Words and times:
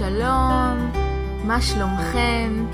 שלום, 0.00 0.92
מה 1.44 1.62
שלומכם? 1.62 2.66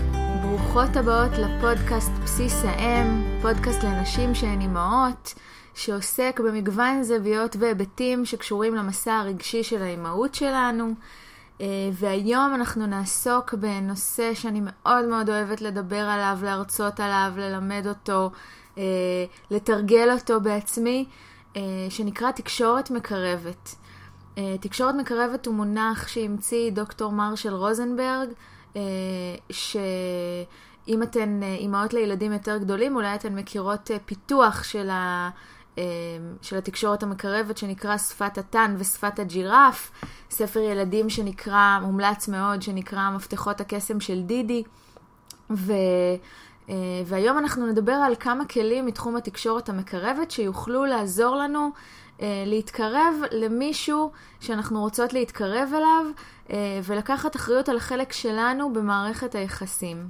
ברוכות 0.42 0.96
הבאות 0.96 1.30
לפודקאסט 1.32 2.10
בסיס 2.22 2.64
האם, 2.64 3.22
פודקאסט 3.42 3.84
לנשים 3.84 4.34
שהן 4.34 4.60
אימהות, 4.60 5.34
שעוסק 5.74 6.40
במגוון 6.44 7.02
זוויות 7.02 7.56
והיבטים 7.58 8.24
שקשורים 8.24 8.74
למסע 8.74 9.14
הרגשי 9.14 9.62
של 9.62 9.82
האימהות 9.82 10.34
שלנו. 10.34 10.94
אה, 11.60 11.66
והיום 11.92 12.54
אנחנו 12.54 12.86
נעסוק 12.86 13.54
בנושא 13.54 14.34
שאני 14.34 14.60
מאוד 14.62 15.04
מאוד 15.04 15.30
אוהבת 15.30 15.60
לדבר 15.60 16.04
עליו, 16.08 16.38
להרצות 16.42 17.00
עליו, 17.00 17.32
ללמד 17.36 17.86
אותו, 17.86 18.30
אה, 18.78 18.82
לתרגל 19.50 20.08
אותו 20.12 20.40
בעצמי, 20.40 21.04
אה, 21.56 21.62
שנקרא 21.88 22.30
תקשורת 22.30 22.90
מקרבת. 22.90 23.85
תקשורת 24.60 24.94
מקרבת 24.94 25.46
הוא 25.46 25.54
מונח 25.54 26.08
שהמציא 26.08 26.70
דוקטור 26.70 27.12
מרשל 27.12 27.54
רוזנברג, 27.54 28.28
שאם 29.50 31.02
אתן 31.02 31.40
אימהות 31.42 31.94
לילדים 31.94 32.32
יותר 32.32 32.58
גדולים, 32.58 32.96
אולי 32.96 33.14
אתן 33.14 33.34
מכירות 33.34 33.90
פיתוח 34.06 34.62
של 34.62 34.90
ה... 34.90 35.30
של 36.42 36.56
התקשורת 36.56 37.02
המקרבת 37.02 37.58
שנקרא 37.58 37.98
שפת 37.98 38.38
התן 38.38 38.74
ושפת 38.78 39.18
הג'ירף, 39.18 39.90
ספר 40.30 40.60
ילדים 40.60 41.10
שנקרא, 41.10 41.78
מומלץ 41.82 42.28
מאוד, 42.28 42.62
שנקרא 42.62 43.10
מפתחות 43.10 43.60
הקסם 43.60 44.00
של 44.00 44.22
דידי. 44.22 44.62
ו... 45.50 45.72
אה, 46.70 46.74
והיום 47.06 47.38
אנחנו 47.38 47.66
נדבר 47.66 47.92
על 47.92 48.14
כמה 48.20 48.44
כלים 48.44 48.86
מתחום 48.86 49.16
התקשורת 49.16 49.68
המקרבת 49.68 50.30
שיוכלו 50.30 50.84
לעזור 50.84 51.36
לנו 51.36 51.60
אה, 51.60 51.70
להתקרב 52.46 53.14
למישהו 53.32 54.10
שאנחנו 54.40 54.80
רוצות 54.80 55.12
להתקרב 55.12 55.70
אליו 55.76 56.04
אה, 56.50 56.80
ולקחת 56.84 57.36
אחריות 57.36 57.68
על 57.68 57.76
החלק 57.76 58.12
שלנו 58.12 58.72
במערכת 58.72 59.34
היחסים. 59.34 60.08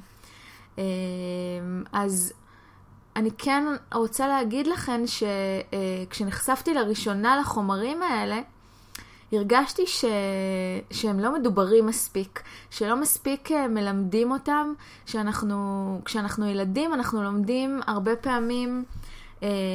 אז 1.93 2.33
אני 3.17 3.31
כן 3.39 3.65
רוצה 3.95 4.29
להגיד 4.29 4.67
לכם 4.67 5.03
שכשנחשפתי 5.07 6.75
לראשונה 6.75 7.37
לחומרים 7.41 8.03
האלה, 8.03 8.41
הרגשתי 9.33 9.87
ש... 9.87 10.05
שהם 10.91 11.21
לא 11.21 11.35
מדוברים 11.35 11.87
מספיק, 11.87 12.43
שלא 12.71 12.97
מספיק 12.97 13.53
אה, 13.53 13.69
מלמדים 13.69 14.31
אותם, 14.31 14.73
שאנחנו, 15.07 16.01
כשאנחנו 16.05 16.47
ילדים 16.47 16.95
אנחנו 16.95 17.23
לומדים 17.23 17.81
הרבה 17.87 18.17
פעמים 18.17 18.85
אה, 18.89 19.16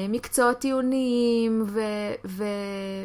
מקצועות 0.09 0.63
עיוניים, 0.63 1.63
ו... 1.67 1.81
ו... 2.25 2.43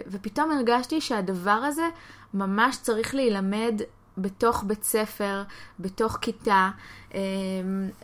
ופתאום 0.07 0.51
הרגשתי 0.51 1.01
שהדבר 1.01 1.51
הזה 1.51 1.89
ממש 2.35 2.77
צריך 2.77 3.15
להילמד 3.15 3.81
בתוך 4.19 4.65
בית 4.67 4.85
ספר, 4.85 5.43
בתוך 5.81 6.19
כיתה, 6.21 6.71
אמ, 7.15 7.19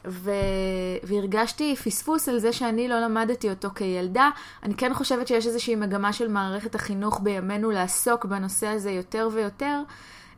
ו... 0.06 0.30
והרגשתי 1.02 1.76
פספוס 1.76 2.28
על 2.28 2.38
זה 2.38 2.52
שאני 2.52 2.88
לא 2.88 3.00
למדתי 3.00 3.50
אותו 3.50 3.68
כילדה. 3.74 4.30
אני 4.62 4.74
כן 4.74 4.94
חושבת 4.94 5.28
שיש 5.28 5.46
איזושהי 5.46 5.74
מגמה 5.74 6.12
של 6.12 6.28
מערכת 6.28 6.74
החינוך 6.74 7.20
בימינו 7.20 7.70
לעסוק 7.70 8.24
בנושא 8.24 8.66
הזה 8.66 8.90
יותר 8.90 9.28
ויותר, 9.32 9.82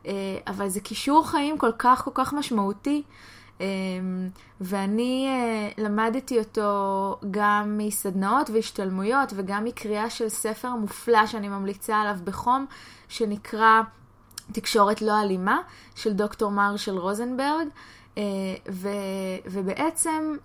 אה, 0.05 0.11
אבל 0.47 0.69
זה 0.69 0.79
קישור 0.79 1.29
חיים 1.29 1.57
כל 1.57 1.71
כך 1.77 2.03
כל 2.03 2.11
כך 2.13 2.33
משמעותי. 2.33 3.03
אמ, 3.61 4.29
ואני 4.61 5.27
אה, 5.27 5.83
למדתי 5.83 6.39
אותו 6.39 7.19
גם 7.31 7.77
מסדנאות 7.77 8.49
והשתלמויות 8.49 9.33
וגם 9.35 9.63
מקריאה 9.63 10.09
של 10.09 10.29
ספר 10.29 10.75
מופלא 10.75 11.27
שאני 11.27 11.49
ממליצה 11.49 11.97
עליו 11.97 12.17
בחום, 12.23 12.65
שנקרא 13.07 13.81
תקשורת 14.51 15.01
לא 15.01 15.21
אלימה 15.21 15.59
של 15.95 16.13
דוקטור 16.13 16.51
מרשל 16.51 16.97
רוזנברג, 16.97 17.67
אה, 18.17 18.23
ו, 18.71 18.89
ובעצם 19.45 20.35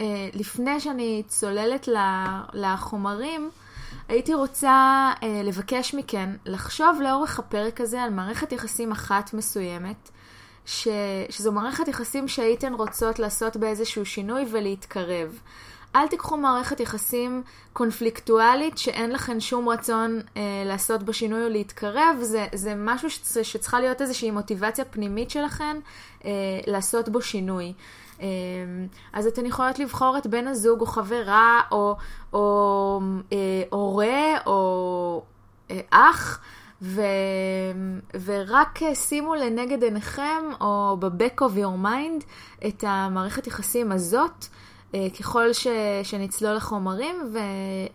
אה, 0.00 0.28
לפני 0.34 0.80
שאני 0.80 1.22
צוללת 1.28 1.88
לחומרים, 2.52 3.50
הייתי 4.08 4.34
רוצה 4.34 5.12
לבקש 5.44 5.94
מכן 5.94 6.30
לחשוב 6.44 7.00
לאורך 7.02 7.38
הפרק 7.38 7.80
הזה 7.80 8.02
על 8.02 8.10
מערכת 8.10 8.52
יחסים 8.52 8.92
אחת 8.92 9.34
מסוימת, 9.34 10.10
ש, 10.66 10.88
שזו 11.30 11.52
מערכת 11.52 11.88
יחסים 11.88 12.28
שהייתן 12.28 12.74
רוצות 12.74 13.18
לעשות 13.18 13.56
באיזשהו 13.56 14.06
שינוי 14.06 14.44
ולהתקרב. 14.50 15.38
אל 15.96 16.08
תיקחו 16.08 16.36
מערכת 16.36 16.80
יחסים 16.80 17.42
קונפליקטואלית 17.72 18.78
שאין 18.78 19.10
לכם 19.12 19.40
שום 19.40 19.68
רצון 19.68 20.20
אה, 20.36 20.42
לעשות 20.66 21.02
בה 21.02 21.12
שינוי 21.12 21.44
או 21.44 21.48
להתקרב, 21.48 22.16
זה, 22.20 22.46
זה 22.54 22.74
משהו 22.76 23.10
שצ, 23.10 23.36
שצריכה 23.42 23.80
להיות 23.80 24.02
איזושהי 24.02 24.30
מוטיבציה 24.30 24.84
פנימית 24.84 25.30
שלכם 25.30 25.76
אה, 26.24 26.30
לעשות 26.66 27.08
בו 27.08 27.22
שינוי. 27.22 27.72
אה, 28.20 28.26
אז 29.12 29.26
אתן 29.26 29.46
יכולות 29.46 29.78
לבחור 29.78 30.18
את 30.18 30.26
בן 30.26 30.46
הזוג 30.46 30.80
או 30.80 30.86
חברה 30.86 31.60
או, 31.72 31.96
או 32.32 33.00
אה, 33.32 33.62
הורה 33.70 34.38
או 34.46 35.22
אה, 35.70 35.80
אח. 35.90 36.40
ו... 36.82 37.00
ורק 38.24 38.78
שימו 38.94 39.34
לנגד 39.34 39.82
עיניכם, 39.82 40.44
או 40.60 40.96
ב-back 41.00 41.40
of 41.40 41.58
your 41.58 41.84
mind, 41.84 42.24
את 42.66 42.84
המערכת 42.86 43.46
יחסים 43.46 43.92
הזאת, 43.92 44.46
אה, 44.94 45.06
ככל 45.20 45.52
ש, 45.52 45.66
שנצלול 46.02 46.54
לחומרים, 46.54 47.16
ו, 47.32 47.38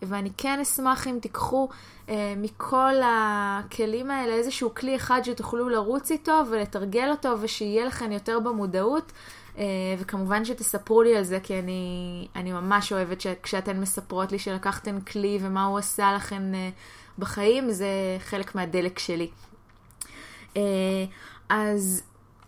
ואני 0.02 0.30
כן 0.38 0.60
אשמח 0.60 1.08
אם 1.08 1.18
תיקחו 1.22 1.70
אה, 2.10 2.34
מכל 2.38 2.94
הכלים 3.04 4.12
האלה 4.12 4.34
איזשהו 4.34 4.76
כלי 4.76 4.96
אחד 4.96 5.22
שתוכלו 5.24 5.70
לרוץ 5.70 6.12
איתו 6.12 6.42
ולתרגל 6.50 7.10
אותו 7.12 7.42
ושיהיה 7.42 7.86
לכם 7.86 8.12
יותר 8.12 8.40
במודעות. 8.40 9.12
אה, 9.58 9.64
וכמובן 10.00 10.46
שתספרו 10.46 11.02
לי 11.02 11.18
על 11.18 11.24
זה, 11.24 11.40
כי 11.44 11.60
אני, 11.60 12.28
אני 12.36 12.52
ממש 12.52 12.94
אוהבת 12.94 13.22
שכשאתן 13.22 13.80
מספרות 13.80 14.32
לי 14.32 14.40
שלקחתן 14.40 15.02
כלי 15.02 15.40
ומה 15.42 15.66
הוא 15.66 15.78
עשה 15.78 16.14
לכן 16.16 16.44
בחיים, 17.20 17.72
זה 17.72 17.88
חלק 18.20 18.56
מהדלק 18.56 19.00
שלי. 19.00 19.30
אז 21.50 22.04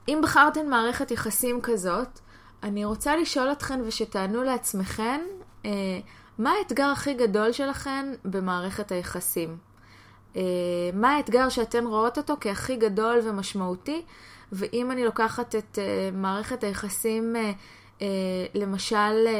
אם 0.08 0.20
בחרתן 0.24 0.70
מערכת 0.70 1.12
יחסים 1.12 1.62
כזאת, 1.62 2.20
אני 2.64 2.86
רוצה 2.86 3.16
לשאול 3.16 3.52
אתכן 3.52 3.82
ושתענו 3.86 4.44
לעצמכן, 4.44 5.22
אה, 5.66 5.72
מה 6.38 6.52
האתגר 6.52 6.86
הכי 6.86 7.14
גדול 7.14 7.52
שלכן 7.52 8.14
במערכת 8.26 8.92
היחסים? 8.92 9.58
אה, 10.36 10.42
מה 10.94 11.16
האתגר 11.16 11.50
שאתן 11.50 11.86
רואות 11.86 12.18
אותו 12.18 12.34
כהכי 12.42 12.76
גדול 12.76 13.20
ומשמעותי? 13.24 14.02
ואם 14.52 14.92
אני 14.92 15.06
לוקחת 15.06 15.56
את 15.56 15.80
אה, 15.82 16.10
מערכת 16.14 16.64
היחסים, 16.64 17.36
אה, 17.36 17.52
אה, 18.02 18.08
למשל, 18.54 18.96
אה, 19.28 19.34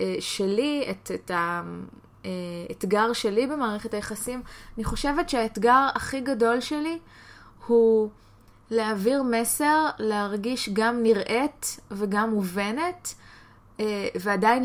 אה, 0.00 0.16
שלי, 0.20 0.86
את, 0.90 1.10
את 1.14 1.30
האתגר 2.68 3.08
אה, 3.08 3.14
שלי 3.14 3.46
במערכת 3.46 3.94
היחסים, 3.94 4.42
אני 4.76 4.84
חושבת 4.84 5.28
שהאתגר 5.28 5.88
הכי 5.94 6.20
גדול 6.20 6.60
שלי 6.60 6.98
הוא... 7.66 8.10
להעביר 8.70 9.22
מסר, 9.22 9.86
להרגיש 9.98 10.68
גם 10.72 11.02
נראית 11.02 11.80
וגם 11.90 12.30
מובנת, 12.30 13.14
ועדיין 14.20 14.64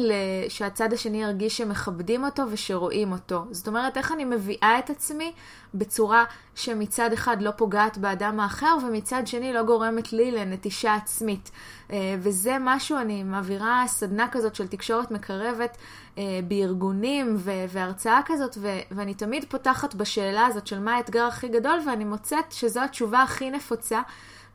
שהצד 0.49 0.93
השני 0.93 1.23
ירגיש 1.23 1.57
שמכבדים 1.57 2.23
אותו 2.23 2.43
ושרואים 2.51 3.11
אותו. 3.11 3.45
זאת 3.51 3.67
אומרת, 3.67 3.97
איך 3.97 4.11
אני 4.11 4.25
מביאה 4.25 4.79
את 4.79 4.89
עצמי 4.89 5.31
בצורה 5.73 6.23
שמצד 6.55 7.13
אחד 7.13 7.41
לא 7.41 7.51
פוגעת 7.51 7.97
באדם 7.97 8.39
האחר, 8.39 8.77
ומצד 8.87 9.27
שני 9.27 9.53
לא 9.53 9.63
גורמת 9.63 10.13
לי 10.13 10.31
לנטישה 10.31 10.95
עצמית. 10.95 11.51
אה, 11.91 12.15
וזה 12.19 12.57
משהו, 12.59 12.97
אני 12.97 13.23
מעבירה 13.23 13.83
סדנה 13.87 14.27
כזאת 14.31 14.55
של 14.55 14.67
תקשורת 14.67 15.11
מקרבת 15.11 15.77
אה, 16.17 16.23
בארגונים 16.47 17.37
והרצאה 17.69 18.21
כזאת, 18.25 18.57
ואני 18.91 19.13
תמיד 19.13 19.45
פותחת 19.49 19.95
בשאלה 19.95 20.45
הזאת 20.45 20.67
של 20.67 20.79
מה 20.79 20.95
האתגר 20.95 21.23
הכי 21.23 21.47
גדול, 21.47 21.79
ואני 21.87 22.05
מוצאת 22.05 22.51
שזו 22.51 22.81
התשובה 22.81 23.23
הכי 23.23 23.49
נפוצה. 23.49 24.01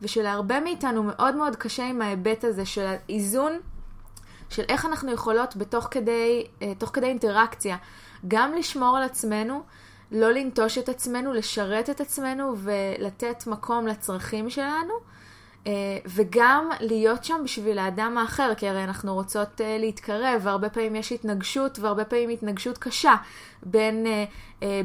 ושלהרבה 0.03 0.61
מאיתנו 0.61 1.03
מאוד 1.03 1.35
מאוד 1.35 1.57
קשה 1.57 1.87
עם 1.87 2.03
ההיבט 2.03 2.45
הזה 2.45 2.67
של 2.67 2.87
האיזון 2.87 3.53
של 4.51 4.63
איך 4.69 4.87
אנחנו 4.87 5.13
יכולות 5.13 5.57
בתוך 5.57 5.89
כדי, 5.91 6.47
אה, 6.63 6.73
תוך 6.79 6.91
כדי 6.93 7.07
אינטראקציה 7.07 7.77
גם 8.29 8.55
לשמור 8.55 8.97
על 8.97 9.03
עצמנו, 9.03 9.63
לא 10.13 10.33
לנטוש 10.33 10.79
את 10.79 10.89
עצמנו, 10.89 11.33
לשרת 11.33 11.91
את 11.91 12.01
עצמנו 12.01 12.55
ולתת 12.57 13.47
מקום 13.47 13.87
לצרכים 13.87 14.51
שלנו. 14.51 14.95
אה, 15.67 15.73
וגם 16.07 16.71
להיות 16.81 17.25
שם 17.25 17.41
בשביל 17.45 17.79
האדם 17.79 18.19
האחר, 18.19 18.55
כי 18.57 18.69
הרי 18.69 18.85
אנחנו 18.85 19.15
רוצות 19.15 19.61
אה, 19.61 19.79
להתקרב, 19.79 20.41
והרבה 20.43 20.69
פעמים 20.69 20.97
יש 20.97 21.13
התנגשות, 21.13 21.79
והרבה 21.79 22.05
פעמים 22.05 22.29
התנגשות 22.29 22.79
קשה 22.79 23.15
בין, 23.63 24.07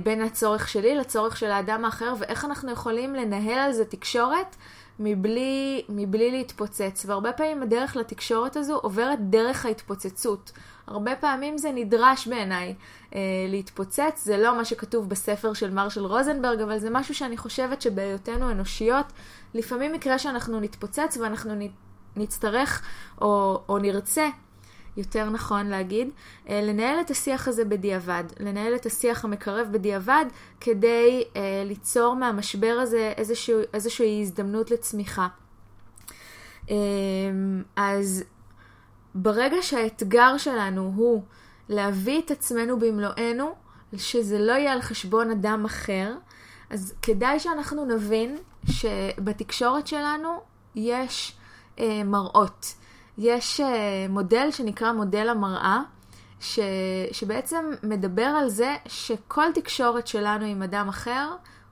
בין 0.03 0.21
הצורך 0.21 0.69
שלי 0.69 0.95
לצורך 0.95 1.37
של 1.37 1.51
האדם 1.51 1.85
האחר, 1.85 2.13
ואיך 2.19 2.45
אנחנו 2.45 2.71
יכולים 2.71 3.15
לנהל 3.15 3.59
על 3.59 3.71
זה 3.71 3.85
תקשורת 3.85 4.55
מבלי, 4.99 5.85
מבלי 5.89 6.31
להתפוצץ, 6.31 7.05
והרבה 7.05 7.31
פעמים 7.31 7.63
הדרך 7.63 7.95
לתקשורת 7.95 8.55
הזו 8.55 8.75
עוברת 8.75 9.19
דרך 9.29 9.65
ההתפוצצות. 9.65 10.51
הרבה 10.87 11.15
פעמים 11.15 11.57
זה 11.57 11.71
נדרש 11.71 12.27
בעיניי 12.27 12.75
אה, 13.15 13.19
להתפוצץ, 13.49 14.23
זה 14.23 14.37
לא 14.37 14.57
מה 14.57 14.65
שכתוב 14.65 15.09
בספר 15.09 15.53
של 15.53 15.73
מרשל 15.73 16.05
רוזנברג, 16.05 16.61
אבל 16.61 16.79
זה 16.79 16.89
משהו 16.89 17.15
שאני 17.15 17.37
חושבת 17.37 17.81
שבהיותנו 17.81 18.51
אנושיות, 18.51 19.05
לפעמים 19.53 19.95
יקרה 19.95 20.19
שאנחנו 20.19 20.59
נתפוצץ 20.59 21.17
ואנחנו 21.21 21.53
נצטרך 22.15 22.81
או, 23.21 23.61
או 23.69 23.77
נרצה 23.77 24.29
יותר 24.97 25.29
נכון 25.29 25.67
להגיד, 25.67 26.09
אה, 26.49 26.61
לנהל 26.61 27.01
את 27.01 27.11
השיח 27.11 27.47
הזה 27.47 27.65
בדיעבד, 27.65 28.23
לנהל 28.39 28.75
את 28.75 28.85
השיח 28.85 29.25
המקרב 29.25 29.67
בדיעבד 29.71 30.25
כדי 30.59 31.23
אה, 31.35 31.63
ליצור 31.65 32.15
מהמשבר 32.15 32.77
הזה 32.81 33.13
איזושהי, 33.17 33.55
איזושהי 33.73 34.21
הזדמנות 34.21 34.71
לצמיחה. 34.71 35.27
אה, 36.69 36.75
אז 37.75 38.23
ברגע 39.15 39.57
שהאתגר 39.61 40.37
שלנו 40.37 40.93
הוא 40.95 41.23
להביא 41.69 42.21
את 42.25 42.31
עצמנו 42.31 42.79
במלואנו, 42.79 43.55
שזה 43.97 44.39
לא 44.39 44.51
יהיה 44.51 44.73
על 44.73 44.81
חשבון 44.81 45.31
אדם 45.31 45.65
אחר, 45.65 46.13
אז 46.69 46.93
כדאי 47.01 47.39
שאנחנו 47.39 47.85
נבין 47.85 48.37
שבתקשורת 48.65 49.87
שלנו 49.87 50.41
יש 50.75 51.37
אה, 51.79 52.03
מראות. 52.05 52.75
יש 53.17 53.61
uh, 53.61 53.63
מודל 54.09 54.51
שנקרא 54.51 54.91
מודל 54.91 55.29
המראה, 55.29 55.81
ש, 56.39 56.59
שבעצם 57.11 57.71
מדבר 57.83 58.23
על 58.23 58.49
זה 58.49 58.75
שכל 58.87 59.45
תקשורת 59.53 60.07
שלנו 60.07 60.45
עם 60.45 60.63
אדם 60.63 60.89
אחר 60.89 61.29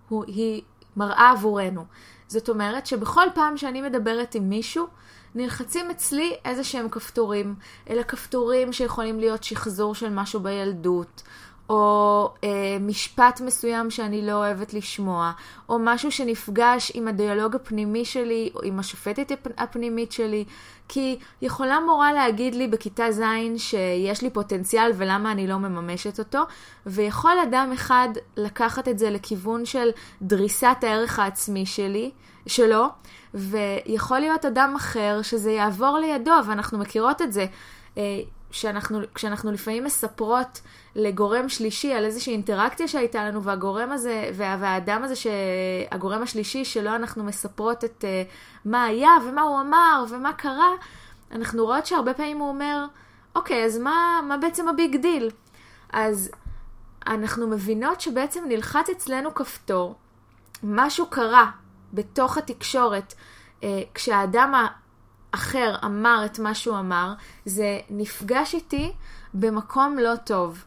הוא, 0.10 0.25
היא 0.28 0.62
מראה 0.98 1.31
עבורנו. 1.31 1.86
זאת 2.28 2.50
אומרת 2.50 2.88
שבכל 2.88 3.28
פעם 3.34 3.57
שאני 3.57 3.81
מדברת 3.81 4.36
עם 4.36 4.50
מישהו, 4.50 4.88
נלחצים 5.36 5.92
אצלי 5.92 6.36
איזה 6.45 6.63
שהם 6.63 6.90
כפתורים. 6.90 7.56
אלה 7.89 8.04
כפתורים 8.04 8.74
שיכולים 8.74 9.19
להיות 9.19 9.44
שחזור 9.44 9.96
של 9.96 10.10
משהו 10.10 10.39
בילדות, 10.39 11.24
או 11.69 12.30
אה, 12.44 12.77
משפט 12.80 13.42
מסוים 13.42 13.92
שאני 13.92 14.25
לא 14.25 14.31
אוהבת 14.31 14.74
לשמוע, 14.74 15.31
או 15.69 15.80
משהו 15.80 16.12
שנפגש 16.12 16.92
עם 16.95 17.07
הדיאלוג 17.07 17.56
הפנימי 17.56 18.06
שלי, 18.06 18.50
או 18.56 18.60
עם 18.63 18.80
השופטת 18.80 19.31
הפנימית 19.57 20.12
שלי, 20.12 20.45
כי 20.88 21.18
יכולה 21.42 21.80
מורה 21.80 22.13
להגיד 22.13 22.56
לי 22.56 22.68
בכיתה 22.68 23.12
ז' 23.12 23.21
שיש 23.57 24.21
לי 24.21 24.30
פוטנציאל 24.30 24.92
ולמה 24.95 25.31
אני 25.31 25.48
לא 25.48 25.57
מממשת 25.57 26.19
אותו, 26.19 26.39
ויכול 26.86 27.39
אדם 27.44 27.71
אחד 27.74 28.10
לקחת 28.38 28.88
את 28.88 29.00
זה 29.00 29.10
לכיוון 29.10 29.65
של 29.65 29.89
דריסת 30.21 30.77
הערך 30.81 31.19
העצמי 31.19 31.65
שלי, 31.65 32.12
שלו, 32.48 32.86
ויכול 33.33 34.19
להיות 34.19 34.45
אדם 34.45 34.74
אחר 34.75 35.21
שזה 35.21 35.51
יעבור 35.51 35.98
לידו, 35.98 36.31
ואנחנו 36.48 36.77
מכירות 36.77 37.21
את 37.21 37.33
זה. 37.33 37.45
אה, 37.98 38.21
שאנחנו, 38.53 39.00
כשאנחנו 39.15 39.51
לפעמים 39.51 39.83
מספרות 39.83 40.61
לגורם 40.95 41.50
שלישי 41.50 41.94
על 41.94 42.05
איזושהי 42.05 42.33
אינטראקציה 42.33 42.88
שהייתה 42.88 43.25
לנו, 43.25 43.44
והגורם 43.44 43.91
הזה, 43.91 44.31
וה, 44.33 44.57
והאדם 44.59 45.03
הזה, 45.03 45.15
הגורם 45.91 46.21
השלישי 46.21 46.65
שלו 46.65 46.95
אנחנו 46.95 47.23
מספרות 47.23 47.83
את 47.83 48.03
אה, 48.04 48.31
מה 48.65 48.83
היה 48.83 49.11
ומה 49.25 49.41
הוא 49.41 49.61
אמר 49.61 50.05
ומה 50.09 50.33
קרה, 50.33 50.69
אנחנו 51.31 51.65
רואות 51.65 51.85
שהרבה 51.85 52.13
פעמים 52.13 52.38
הוא 52.38 52.50
אומר, 52.50 52.85
אוקיי, 53.35 53.65
אז 53.65 53.77
מה, 53.77 54.19
מה 54.27 54.38
בעצם 54.38 54.67
ה 54.68 54.75
big 54.75 54.95
deal? 54.95 55.30
אז 55.94 56.31
אנחנו 57.07 57.47
מבינות 57.47 58.01
שבעצם 58.01 58.44
נלחץ 58.47 58.89
אצלנו 58.89 59.33
כפתור, 59.33 59.95
משהו 60.63 61.05
קרה 61.09 61.51
בתוך 61.94 62.38
התקשורת, 62.38 63.13
uh, 63.61 63.63
כשהאדם 63.94 64.53
אחר 65.35 65.75
אמר 65.85 66.21
את 66.25 66.39
מה 66.39 66.56
שהוא 66.56 66.80
אמר, 66.80 67.13
זה 67.45 67.80
נפגש 67.89 68.56
איתי 68.56 68.91
במקום 69.33 69.97
לא 69.97 70.15
טוב. 70.15 70.63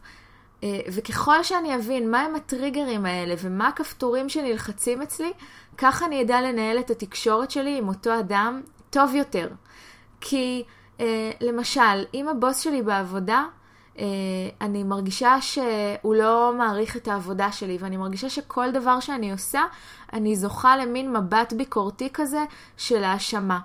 אה, 0.63 0.79
וככל 0.91 1.43
שאני 1.43 1.75
אבין 1.75 2.11
מהם 2.11 2.35
הטריגרים 2.35 3.05
האלה 3.05 3.35
ומה 3.41 3.67
הכפתורים 3.67 4.29
שנלחצים 4.29 5.01
אצלי, 5.01 5.31
ככה 5.77 6.05
אני 6.05 6.21
אדע 6.21 6.41
לנהל 6.41 6.79
את 6.79 6.89
התקשורת 6.89 7.51
שלי 7.51 7.77
עם 7.77 7.87
אותו 7.87 8.19
אדם 8.19 8.61
טוב 8.89 9.15
יותר. 9.15 9.49
כי 10.21 10.63
אה, 10.99 11.31
למשל, 11.41 12.05
אם 12.13 12.27
הבוס 12.27 12.59
שלי 12.59 12.81
בעבודה, 12.81 13.45
אה, 13.99 14.05
אני 14.61 14.83
מרגישה 14.83 15.41
שהוא 15.41 16.15
לא 16.15 16.53
מעריך 16.57 16.97
את 16.97 17.07
העבודה 17.07 17.51
שלי, 17.51 17.77
ואני 17.79 17.97
מרגישה 17.97 18.29
שכל 18.29 18.71
דבר 18.71 18.99
שאני 18.99 19.31
עושה, 19.31 19.61
אני 20.13 20.35
זוכה 20.35 20.77
למין 20.77 21.13
מבט 21.13 21.53
ביקורתי 21.53 22.09
כזה 22.13 22.43
של 22.77 23.03
האשמה. 23.03 23.59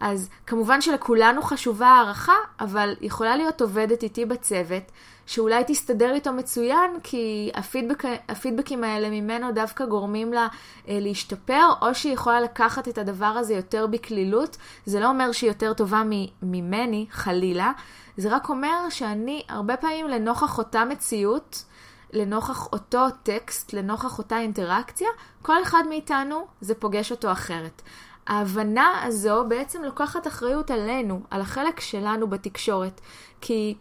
אז 0.00 0.28
כמובן 0.46 0.80
שלכולנו 0.80 1.42
חשובה 1.42 1.86
הערכה, 1.86 2.36
אבל 2.60 2.94
יכולה 3.00 3.36
להיות 3.36 3.60
עובדת 3.60 4.02
איתי 4.02 4.24
בצוות, 4.24 4.82
שאולי 5.26 5.64
תסתדר 5.66 6.14
איתו 6.14 6.32
מצוין, 6.32 6.90
כי 7.02 7.50
הפידבק, 7.54 8.02
הפידבקים 8.28 8.84
האלה 8.84 9.10
ממנו 9.10 9.52
דווקא 9.52 9.84
גורמים 9.86 10.32
לה 10.32 10.48
אה, 10.88 10.98
להשתפר, 11.00 11.68
או 11.82 11.94
שהיא 11.94 12.12
יכולה 12.12 12.40
לקחת 12.40 12.88
את 12.88 12.98
הדבר 12.98 13.26
הזה 13.26 13.54
יותר 13.54 13.86
בקלילות. 13.86 14.56
זה 14.86 15.00
לא 15.00 15.08
אומר 15.08 15.32
שהיא 15.32 15.50
יותר 15.50 15.72
טובה 15.72 16.02
ממני, 16.42 17.06
חלילה, 17.10 17.72
זה 18.16 18.28
רק 18.28 18.48
אומר 18.48 18.88
שאני 18.90 19.42
הרבה 19.48 19.76
פעמים 19.76 20.08
לנוכח 20.08 20.58
אותה 20.58 20.84
מציאות, 20.84 21.64
לנוכח 22.12 22.72
אותו 22.72 23.06
טקסט, 23.22 23.72
לנוכח 23.72 24.18
אותה 24.18 24.38
אינטראקציה, 24.38 25.08
כל 25.42 25.62
אחד 25.62 25.82
מאיתנו 25.88 26.46
זה 26.60 26.74
פוגש 26.74 27.10
אותו 27.10 27.32
אחרת. 27.32 27.82
ההבנה 28.26 29.02
הזו 29.04 29.44
בעצם 29.48 29.82
לוקחת 29.82 30.26
אחריות 30.26 30.70
עלינו, 30.70 31.20
על 31.30 31.40
החלק 31.40 31.80
שלנו 31.80 32.26
בתקשורת, 32.26 33.00
כי 33.40 33.74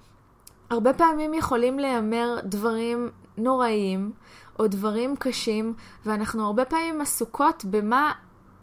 הרבה 0.69 0.93
פעמים 0.93 1.33
יכולים 1.33 1.79
להיאמר 1.79 2.37
דברים 2.43 3.09
נוראיים 3.37 4.11
או 4.59 4.67
דברים 4.67 5.15
קשים, 5.15 5.73
ואנחנו 6.05 6.45
הרבה 6.45 6.65
פעמים 6.65 7.01
עסוקות 7.01 7.65
במה 7.65 8.11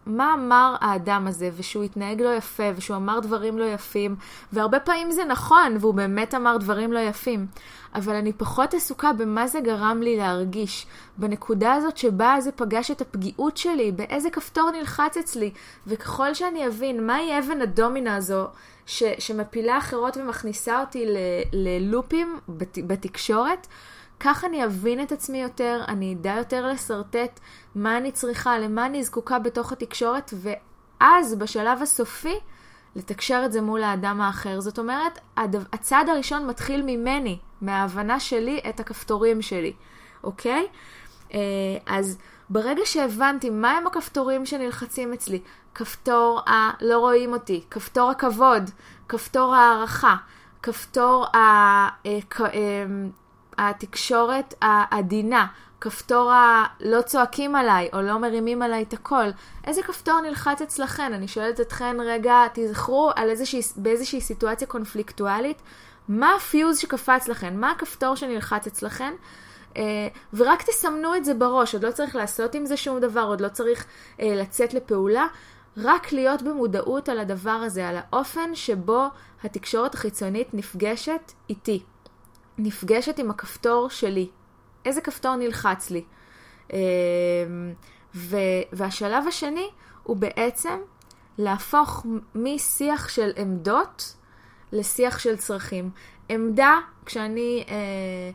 מה 0.06 0.34
אמר 0.34 0.74
האדם 0.80 1.26
הזה, 1.26 1.50
ושהוא 1.56 1.84
התנהג 1.84 2.22
לא 2.22 2.34
יפה, 2.34 2.62
ושהוא 2.76 2.96
אמר 2.96 3.20
דברים 3.20 3.58
לא 3.58 3.64
יפים, 3.64 4.16
והרבה 4.52 4.80
פעמים 4.80 5.10
זה 5.10 5.24
נכון, 5.24 5.76
והוא 5.80 5.94
באמת 5.94 6.34
אמר 6.34 6.56
דברים 6.56 6.92
לא 6.92 6.98
יפים, 6.98 7.46
אבל 7.94 8.14
אני 8.14 8.32
פחות 8.32 8.74
עסוקה 8.74 9.12
במה 9.12 9.46
זה 9.46 9.60
גרם 9.60 10.02
לי 10.02 10.16
להרגיש, 10.16 10.86
בנקודה 11.18 11.72
הזאת 11.72 11.96
שבה 11.96 12.36
זה 12.40 12.52
פגש 12.52 12.90
את 12.90 13.00
הפגיעות 13.00 13.56
שלי, 13.56 13.92
באיזה 13.92 14.30
כפתור 14.30 14.70
נלחץ 14.70 15.16
אצלי, 15.16 15.50
וככל 15.86 16.34
שאני 16.34 16.66
אבין 16.66 17.06
מהי 17.06 17.38
אבן 17.38 17.60
הדומינה 17.62 18.16
הזו, 18.16 18.46
ש, 18.86 19.02
שמפילה 19.18 19.78
אחרות 19.78 20.16
ומכניסה 20.16 20.80
אותי 20.80 21.06
ללופים 21.52 22.38
בת, 22.48 22.78
בתקשורת, 22.86 23.66
כך 24.20 24.44
אני 24.44 24.64
אבין 24.64 25.02
את 25.02 25.12
עצמי 25.12 25.42
יותר, 25.42 25.84
אני 25.88 26.14
אדע 26.14 26.34
יותר 26.38 26.66
לשרטט 26.66 27.40
מה 27.74 27.96
אני 27.96 28.12
צריכה, 28.12 28.58
למה 28.58 28.86
אני 28.86 29.04
זקוקה 29.04 29.38
בתוך 29.38 29.72
התקשורת, 29.72 30.34
ואז 30.36 31.34
בשלב 31.34 31.82
הסופי 31.82 32.34
לתקשר 32.96 33.42
את 33.44 33.52
זה 33.52 33.60
מול 33.60 33.82
האדם 33.82 34.20
האחר. 34.20 34.60
זאת 34.60 34.78
אומרת, 34.78 35.18
הצעד 35.72 36.08
הראשון 36.08 36.46
מתחיל 36.46 36.82
ממני, 36.86 37.38
מההבנה 37.60 38.20
שלי 38.20 38.60
את 38.68 38.80
הכפתורים 38.80 39.42
שלי, 39.42 39.72
אוקיי? 40.24 40.66
אה, 41.34 41.38
אז 41.86 42.18
ברגע 42.50 42.82
שהבנתי 42.84 43.50
מהם 43.50 43.86
הכפתורים 43.86 44.46
שנלחצים 44.46 45.12
אצלי, 45.12 45.40
כפתור 45.74 46.40
ה"לא 46.46 46.98
רואים 46.98 47.32
אותי", 47.32 47.64
כפתור 47.70 48.10
הכבוד, 48.10 48.70
כפתור 49.08 49.54
הערכה, 49.54 50.16
כפתור 50.62 51.26
ה... 51.36 51.38
אה, 53.58 53.64
אה, 53.64 53.70
התקשורת 53.70 54.54
העדינה, 54.62 55.46
כפתור 55.80 56.32
הלא 56.32 57.02
צועקים 57.02 57.56
עליי 57.56 57.88
או 57.92 58.02
לא 58.02 58.18
מרימים 58.18 58.62
עליי 58.62 58.82
את 58.82 58.92
הקול, 58.92 59.32
איזה 59.64 59.82
כפתור 59.82 60.20
נלחץ 60.20 60.62
אצלכן? 60.62 61.12
אני 61.12 61.28
שואלת 61.28 61.60
אתכן 61.60 61.96
רגע, 62.00 62.42
תזכרו 62.54 63.10
איזושהי, 63.16 63.60
באיזושהי 63.76 64.20
סיטואציה 64.20 64.66
קונפליקטואלית, 64.66 65.62
מה 66.08 66.34
הפיוז 66.34 66.78
שקפץ 66.78 67.28
לכן? 67.28 67.56
מה 67.56 67.70
הכפתור 67.70 68.14
שנלחץ 68.14 68.66
אצלכן? 68.66 69.12
Uh, 69.74 69.78
ורק 70.34 70.62
תסמנו 70.62 71.16
את 71.16 71.24
זה 71.24 71.34
בראש, 71.34 71.74
עוד 71.74 71.84
לא 71.84 71.90
צריך 71.90 72.16
לעשות 72.16 72.54
עם 72.54 72.66
זה 72.66 72.76
שום 72.76 73.00
דבר, 73.00 73.22
עוד 73.22 73.40
לא 73.40 73.48
צריך 73.48 73.84
uh, 73.84 74.22
לצאת 74.22 74.74
לפעולה, 74.74 75.26
רק 75.76 76.12
להיות 76.12 76.42
במודעות 76.42 77.08
על 77.08 77.18
הדבר 77.18 77.50
הזה, 77.50 77.88
על 77.88 77.96
האופן 77.96 78.54
שבו 78.54 79.06
התקשורת 79.44 79.94
החיצונית 79.94 80.54
נפגשת 80.54 81.32
איתי. 81.50 81.82
נפגשת 82.58 83.18
עם 83.18 83.30
הכפתור 83.30 83.90
שלי. 83.90 84.28
איזה 84.84 85.00
כפתור 85.00 85.36
נלחץ 85.36 85.90
לי? 85.90 86.04
אמ, 86.72 86.76
ו- 88.14 88.62
והשלב 88.72 89.24
השני 89.28 89.68
הוא 90.02 90.16
בעצם 90.16 90.78
להפוך 91.38 92.06
משיח 92.34 93.08
של 93.08 93.30
עמדות 93.36 94.14
לשיח 94.72 95.18
של 95.18 95.36
צרכים. 95.36 95.90
עמדה, 96.28 96.78
כשאני, 97.06 97.64
אה, 97.68 98.30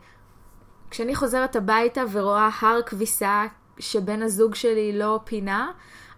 כשאני 0.89 1.15
חוזרת 1.15 1.55
הביתה 1.55 2.01
ורואה 2.11 2.49
הר 2.59 2.81
כביסה 2.81 3.45
שבן 3.79 4.21
הזוג 4.21 4.55
שלי 4.55 4.97
לא 4.97 5.19
פינה, 5.23 5.71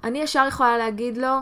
אני 0.04 0.20
ישר 0.20 0.46
יכולה 0.48 0.78
להגיד 0.78 1.18
לו, 1.18 1.38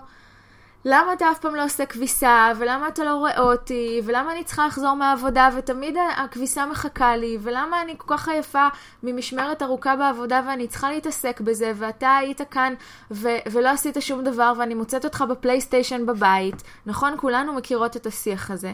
למה 0.85 1.13
אתה 1.13 1.31
אף 1.31 1.39
פעם 1.39 1.55
לא 1.55 1.63
עושה 1.63 1.85
כביסה, 1.85 2.51
ולמה 2.57 2.87
אתה 2.87 3.03
לא 3.03 3.13
רואה 3.15 3.39
אותי, 3.39 4.01
ולמה 4.05 4.31
אני 4.31 4.43
צריכה 4.43 4.67
לחזור 4.67 4.93
מהעבודה, 4.93 5.49
ותמיד 5.57 5.95
הכביסה 6.17 6.65
מחכה 6.65 7.15
לי, 7.15 7.37
ולמה 7.41 7.81
אני 7.81 7.95
כל 7.97 8.17
כך 8.17 8.27
עייפה 8.29 8.67
ממשמרת 9.03 9.61
ארוכה 9.61 9.95
בעבודה, 9.95 10.41
ואני 10.47 10.67
צריכה 10.67 10.91
להתעסק 10.91 11.41
בזה, 11.41 11.71
ואתה 11.75 12.15
היית 12.15 12.41
כאן, 12.51 12.73
ו- 13.11 13.37
ולא 13.51 13.69
עשית 13.69 13.97
שום 13.99 14.23
דבר, 14.23 14.53
ואני 14.57 14.73
מוצאת 14.73 15.05
אותך 15.05 15.23
בפלייסטיישן 15.29 16.05
בבית. 16.05 16.63
נכון? 16.85 17.13
כולנו 17.17 17.53
מכירות 17.53 17.97
את 17.97 18.05
השיח 18.05 18.51
הזה. 18.51 18.73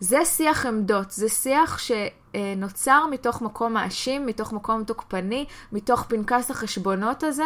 זה 0.00 0.24
שיח 0.24 0.66
עמדות, 0.66 1.10
זה 1.10 1.28
שיח 1.28 1.78
שנוצר 1.78 3.06
מתוך 3.10 3.42
מקום 3.42 3.72
מאשים, 3.72 4.26
מתוך 4.26 4.52
מקום 4.52 4.84
תוקפני, 4.84 5.46
מתוך 5.72 6.04
פנקס 6.08 6.50
החשבונות 6.50 7.22
הזה. 7.22 7.44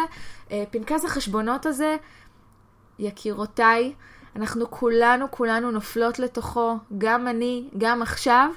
אה, 0.51 0.63
פנקס 0.71 1.05
החשבונות 1.05 1.65
הזה 1.65 1.95
יקירותיי, 2.99 3.93
אנחנו 4.35 4.71
כולנו, 4.71 5.31
כולנו 5.31 5.71
נופלות 5.71 6.19
לתוכו, 6.19 6.77
גם 6.97 7.27
אני, 7.27 7.63
גם 7.77 8.01
עכשיו, 8.01 8.49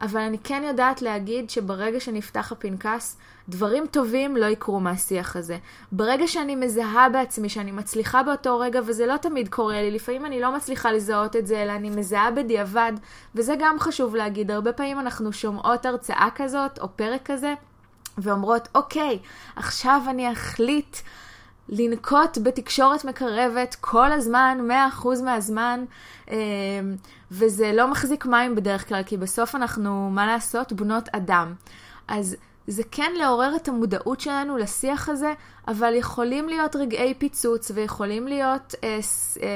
אבל 0.00 0.20
אני 0.20 0.38
כן 0.44 0.62
יודעת 0.66 1.02
להגיד 1.02 1.50
שברגע 1.50 2.00
שנפתח 2.00 2.52
הפנקס, 2.52 3.16
דברים 3.48 3.86
טובים 3.86 4.36
לא 4.36 4.46
יקרו 4.46 4.80
מהשיח 4.80 5.36
הזה. 5.36 5.58
ברגע 5.92 6.26
שאני 6.26 6.56
מזהה 6.56 7.08
בעצמי, 7.08 7.48
שאני 7.48 7.72
מצליחה 7.72 8.22
באותו 8.22 8.58
רגע, 8.58 8.80
וזה 8.86 9.06
לא 9.06 9.16
תמיד 9.16 9.48
קורה 9.48 9.82
לי, 9.82 9.90
לפעמים 9.90 10.26
אני 10.26 10.40
לא 10.40 10.56
מצליחה 10.56 10.92
לזהות 10.92 11.36
את 11.36 11.46
זה, 11.46 11.62
אלא 11.62 11.72
אני 11.72 11.90
מזהה 11.90 12.30
בדיעבד, 12.30 12.92
וזה 13.34 13.54
גם 13.58 13.78
חשוב 13.80 14.16
להגיד, 14.16 14.50
הרבה 14.50 14.72
פעמים 14.72 15.00
אנחנו 15.00 15.32
שומעות 15.32 15.86
הרצאה 15.86 16.28
כזאת, 16.34 16.78
או 16.78 16.88
פרק 16.96 17.20
כזה, 17.24 17.54
ואומרות, 18.18 18.68
אוקיי, 18.74 19.18
עכשיו 19.56 20.02
אני 20.08 20.32
אחליט 20.32 20.96
לנקוט 21.68 22.38
בתקשורת 22.42 23.04
מקרבת 23.04 23.76
כל 23.80 24.12
הזמן, 24.12 24.58
100% 25.00 25.22
מהזמן, 25.24 25.84
אמ, 26.30 26.36
וזה 27.30 27.72
לא 27.72 27.90
מחזיק 27.90 28.26
מים 28.26 28.54
בדרך 28.54 28.88
כלל, 28.88 29.02
כי 29.02 29.16
בסוף 29.16 29.54
אנחנו, 29.54 30.10
מה 30.10 30.26
לעשות, 30.26 30.72
בנות 30.72 31.08
אדם. 31.12 31.54
אז 32.08 32.36
זה 32.66 32.82
כן 32.90 33.12
לעורר 33.18 33.56
את 33.56 33.68
המודעות 33.68 34.20
שלנו 34.20 34.56
לשיח 34.56 35.08
הזה, 35.08 35.32
אבל 35.68 35.94
יכולים 35.94 36.48
להיות 36.48 36.76
רגעי 36.76 37.14
פיצוץ 37.14 37.70
ויכולים 37.74 38.28
להיות 38.28 38.74
אה, 38.84 38.98
אה, 39.42 39.48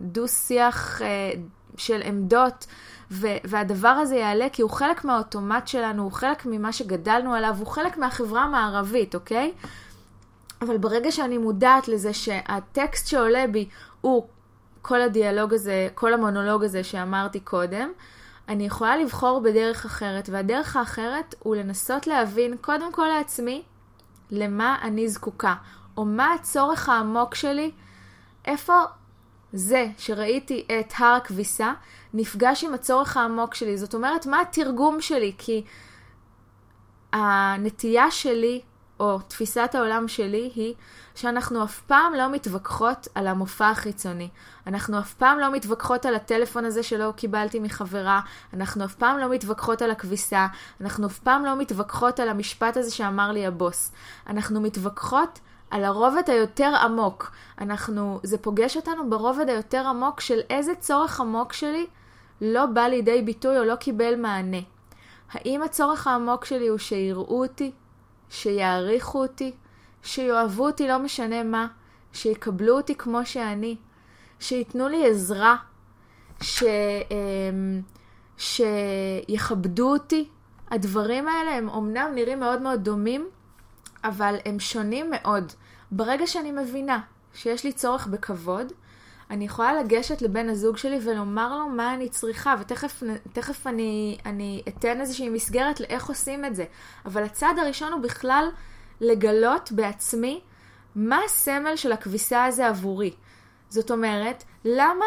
דו-שיח 0.00 1.02
אה, 1.02 1.32
של 1.76 2.02
עמדות. 2.04 2.66
ו- 3.10 3.36
והדבר 3.44 3.88
הזה 3.88 4.16
יעלה 4.16 4.46
כי 4.52 4.62
הוא 4.62 4.70
חלק 4.70 5.04
מהאוטומט 5.04 5.68
שלנו, 5.68 6.02
הוא 6.02 6.12
חלק 6.12 6.46
ממה 6.46 6.72
שגדלנו 6.72 7.34
עליו, 7.34 7.56
הוא 7.58 7.66
חלק 7.66 7.98
מהחברה 7.98 8.42
המערבית, 8.42 9.14
אוקיי? 9.14 9.52
אבל 10.62 10.78
ברגע 10.78 11.12
שאני 11.12 11.38
מודעת 11.38 11.88
לזה 11.88 12.12
שהטקסט 12.12 13.06
שעולה 13.06 13.44
בי 13.46 13.68
הוא 14.00 14.28
כל 14.82 15.02
הדיאלוג 15.02 15.54
הזה, 15.54 15.88
כל 15.94 16.14
המונולוג 16.14 16.64
הזה 16.64 16.84
שאמרתי 16.84 17.40
קודם, 17.40 17.90
אני 18.48 18.66
יכולה 18.66 18.96
לבחור 18.96 19.40
בדרך 19.40 19.84
אחרת, 19.84 20.28
והדרך 20.32 20.76
האחרת 20.76 21.34
הוא 21.38 21.56
לנסות 21.56 22.06
להבין 22.06 22.56
קודם 22.60 22.92
כל 22.92 23.06
לעצמי 23.06 23.62
למה 24.30 24.78
אני 24.82 25.08
זקוקה, 25.08 25.54
או 25.96 26.04
מה 26.04 26.32
הצורך 26.32 26.88
העמוק 26.88 27.34
שלי, 27.34 27.70
איפה 28.44 28.74
זה 29.52 29.86
שראיתי 29.98 30.66
את 30.80 30.92
הר 30.98 31.14
הכביסה 31.14 31.72
נפגש 32.14 32.64
עם 32.64 32.74
הצורך 32.74 33.16
העמוק 33.16 33.54
שלי. 33.54 33.78
זאת 33.78 33.94
אומרת, 33.94 34.26
מה 34.26 34.40
התרגום 34.40 35.00
שלי? 35.00 35.32
כי 35.38 35.64
הנטייה 37.12 38.10
שלי 38.10 38.60
או 39.00 39.18
תפיסת 39.18 39.70
העולם 39.74 40.08
שלי 40.08 40.50
היא 40.54 40.74
שאנחנו 41.14 41.64
אף 41.64 41.80
פעם 41.80 42.14
לא 42.14 42.28
מתווכחות 42.28 43.08
על 43.14 43.26
המופע 43.26 43.68
החיצוני. 43.68 44.28
אנחנו 44.66 44.98
אף 44.98 45.14
פעם 45.14 45.38
לא 45.38 45.52
מתווכחות 45.52 46.06
על 46.06 46.14
הטלפון 46.14 46.64
הזה 46.64 46.82
שלא 46.82 47.12
קיבלתי 47.16 47.60
מחברה, 47.60 48.20
אנחנו 48.54 48.84
אף 48.84 48.94
פעם 48.94 49.18
לא 49.18 49.28
מתווכחות 49.28 49.82
על 49.82 49.90
הכביסה, 49.90 50.46
אנחנו 50.80 51.06
אף 51.06 51.18
פעם 51.18 51.44
לא 51.44 51.56
מתווכחות 51.56 52.20
על 52.20 52.28
המשפט 52.28 52.76
הזה 52.76 52.90
שאמר 52.90 53.32
לי 53.32 53.46
הבוס. 53.46 53.92
אנחנו 54.26 54.60
מתווכחות 54.60 55.40
על 55.70 55.84
הרובד 55.84 56.30
היותר 56.30 56.74
עמוק. 56.82 57.30
אנחנו, 57.60 58.20
זה 58.22 58.38
פוגש 58.38 58.76
אותנו 58.76 59.10
ברובד 59.10 59.48
היותר 59.48 59.86
עמוק 59.86 60.20
של 60.20 60.40
איזה 60.50 60.74
צורך 60.74 61.20
עמוק 61.20 61.52
שלי 61.52 61.86
לא 62.40 62.66
בא 62.66 62.80
לידי 62.80 63.22
ביטוי 63.22 63.58
או 63.58 63.64
לא 63.64 63.74
קיבל 63.74 64.16
מענה. 64.16 64.60
האם 65.32 65.62
הצורך 65.62 66.06
העמוק 66.06 66.44
שלי 66.44 66.68
הוא 66.68 66.78
שיראו 66.78 67.42
אותי, 67.42 67.72
שיעריכו 68.30 69.22
אותי, 69.22 69.52
שיאהבו 70.02 70.66
אותי 70.66 70.88
לא 70.88 70.98
משנה 70.98 71.42
מה, 71.42 71.66
שיקבלו 72.12 72.76
אותי 72.76 72.94
כמו 72.94 73.26
שאני, 73.26 73.76
שייתנו 74.40 74.88
לי 74.88 75.10
עזרה, 75.10 75.56
ש... 76.42 76.62
אמ, 77.10 77.80
שיכבדו 78.38 79.92
אותי. 79.92 80.28
הדברים 80.70 81.28
האלה 81.28 81.50
הם 81.50 81.68
אומנם 81.68 82.10
נראים 82.14 82.40
מאוד 82.40 82.62
מאוד 82.62 82.84
דומים, 82.84 83.28
אבל 84.04 84.36
הם 84.44 84.60
שונים 84.60 85.10
מאוד. 85.10 85.52
ברגע 85.90 86.26
שאני 86.26 86.52
מבינה 86.52 87.00
שיש 87.34 87.64
לי 87.64 87.72
צורך 87.72 88.06
בכבוד, 88.06 88.72
אני 89.30 89.44
יכולה 89.44 89.82
לגשת 89.82 90.22
לבן 90.22 90.48
הזוג 90.48 90.76
שלי 90.76 90.98
ולומר 91.02 91.58
לו 91.58 91.68
מה 91.68 91.94
אני 91.94 92.08
צריכה, 92.08 92.54
ותכף 92.60 93.66
אני, 93.66 94.18
אני 94.26 94.62
אתן 94.68 95.00
איזושהי 95.00 95.28
מסגרת 95.28 95.80
לאיך 95.80 96.06
עושים 96.06 96.44
את 96.44 96.56
זה. 96.56 96.64
אבל 97.06 97.22
הצעד 97.22 97.58
הראשון 97.58 97.92
הוא 97.92 98.02
בכלל 98.02 98.48
לגלות 99.00 99.72
בעצמי 99.72 100.40
מה 100.94 101.18
הסמל 101.24 101.76
של 101.76 101.92
הכביסה 101.92 102.44
הזה 102.44 102.66
עבורי. 102.66 103.14
זאת 103.68 103.90
אומרת, 103.90 104.44
למה 104.64 105.04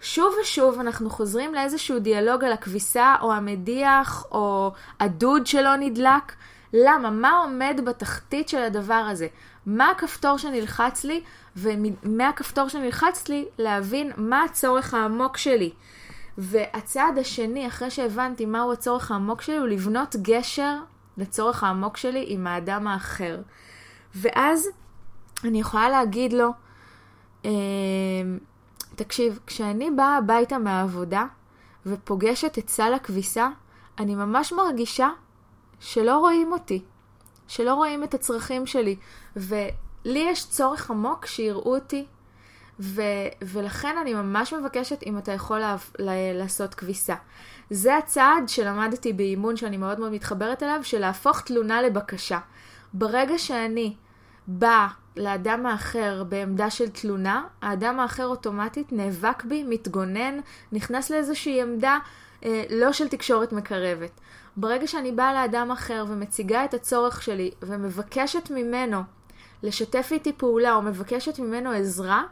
שוב 0.00 0.34
ושוב 0.42 0.80
אנחנו 0.80 1.10
חוזרים 1.10 1.54
לאיזשהו 1.54 1.98
דיאלוג 1.98 2.44
על 2.44 2.52
הכביסה 2.52 3.14
או 3.20 3.32
המדיח 3.32 4.26
או 4.32 4.72
הדוד 5.00 5.46
שלא 5.46 5.76
נדלק? 5.76 6.32
למה? 6.72 7.10
מה 7.10 7.38
עומד 7.38 7.80
בתחתית 7.84 8.48
של 8.48 8.62
הדבר 8.62 8.94
הזה? 8.94 9.26
מה 9.66 9.90
הכפתור 9.90 10.36
שנלחץ 10.36 11.04
לי, 11.04 11.22
ומהכפתור 11.56 12.68
שנלחץ 12.68 13.28
לי 13.28 13.44
להבין 13.58 14.12
מה 14.16 14.44
הצורך 14.44 14.94
העמוק 14.94 15.36
שלי. 15.36 15.72
והצעד 16.38 17.18
השני, 17.18 17.66
אחרי 17.66 17.90
שהבנתי 17.90 18.46
מהו 18.46 18.72
הצורך 18.72 19.10
העמוק 19.10 19.42
שלי, 19.42 19.56
הוא 19.56 19.66
לבנות 19.66 20.16
גשר 20.22 20.76
לצורך 21.16 21.64
העמוק 21.64 21.96
שלי 21.96 22.24
עם 22.28 22.46
האדם 22.46 22.86
האחר. 22.86 23.40
ואז 24.14 24.68
אני 25.44 25.60
יכולה 25.60 25.88
להגיד 25.88 26.32
לו, 26.32 26.50
אה, 27.44 27.50
תקשיב, 28.94 29.38
כשאני 29.46 29.90
באה 29.90 30.16
הביתה 30.16 30.58
מהעבודה 30.58 31.24
ופוגשת 31.86 32.58
את 32.58 32.68
סל 32.68 32.94
הכביסה, 32.94 33.48
אני 33.98 34.14
ממש 34.14 34.52
מרגישה 34.52 35.08
שלא 35.80 36.18
רואים 36.18 36.52
אותי, 36.52 36.82
שלא 37.50 37.74
רואים 37.74 38.04
את 38.04 38.14
הצרכים 38.14 38.66
שלי, 38.66 38.96
ולי 39.36 39.58
יש 40.04 40.46
צורך 40.48 40.90
עמוק 40.90 41.26
שיראו 41.26 41.74
אותי, 41.74 42.06
ו- 42.80 43.02
ולכן 43.42 43.96
אני 44.02 44.14
ממש 44.14 44.52
מבקשת 44.52 45.02
אם 45.06 45.18
אתה 45.18 45.32
יכול 45.32 45.58
לה- 45.58 45.76
לה- 45.98 46.32
לעשות 46.34 46.74
כביסה. 46.74 47.14
זה 47.70 47.96
הצעד 47.96 48.48
שלמדתי 48.48 49.12
באימון 49.12 49.56
שאני 49.56 49.76
מאוד 49.76 50.00
מאוד 50.00 50.12
מתחברת 50.12 50.62
אליו, 50.62 50.80
של 50.82 50.98
להפוך 50.98 51.40
תלונה 51.40 51.82
לבקשה. 51.82 52.38
ברגע 52.92 53.38
שאני 53.38 53.94
באה 54.46 54.88
לאדם 55.16 55.66
האחר 55.66 56.24
בעמדה 56.24 56.70
של 56.70 56.88
תלונה, 56.88 57.44
האדם 57.62 58.00
האחר 58.00 58.26
אוטומטית 58.26 58.92
נאבק 58.92 59.44
בי, 59.44 59.64
מתגונן, 59.68 60.40
נכנס 60.72 61.10
לאיזושהי 61.10 61.62
עמדה 61.62 61.98
אה, 62.44 62.64
לא 62.70 62.92
של 62.92 63.08
תקשורת 63.08 63.52
מקרבת. 63.52 64.10
ברגע 64.56 64.86
שאני 64.86 65.12
באה 65.12 65.34
לאדם 65.34 65.70
אחר 65.70 66.04
ומציגה 66.08 66.64
את 66.64 66.74
הצורך 66.74 67.22
שלי 67.22 67.50
ומבקשת 67.62 68.50
ממנו 68.50 69.02
לשתף 69.62 70.08
איתי 70.12 70.32
פעולה 70.32 70.74
או 70.74 70.82
מבקשת 70.82 71.38
ממנו 71.38 71.70
עזרה, 71.70 72.22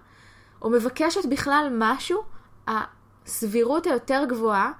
או 0.62 0.70
מבקשת 0.70 1.26
בכלל 1.30 1.68
משהו, 1.72 2.22
הסבירות 2.68 3.86
היותר 3.86 4.24
גבוהה 4.28 4.72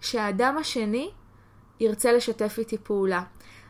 שהאדם 0.00 0.58
השני 0.58 1.10
ירצה 1.80 2.12
לשתף 2.12 2.54
איתי 2.58 2.78
פעולה. 2.78 3.22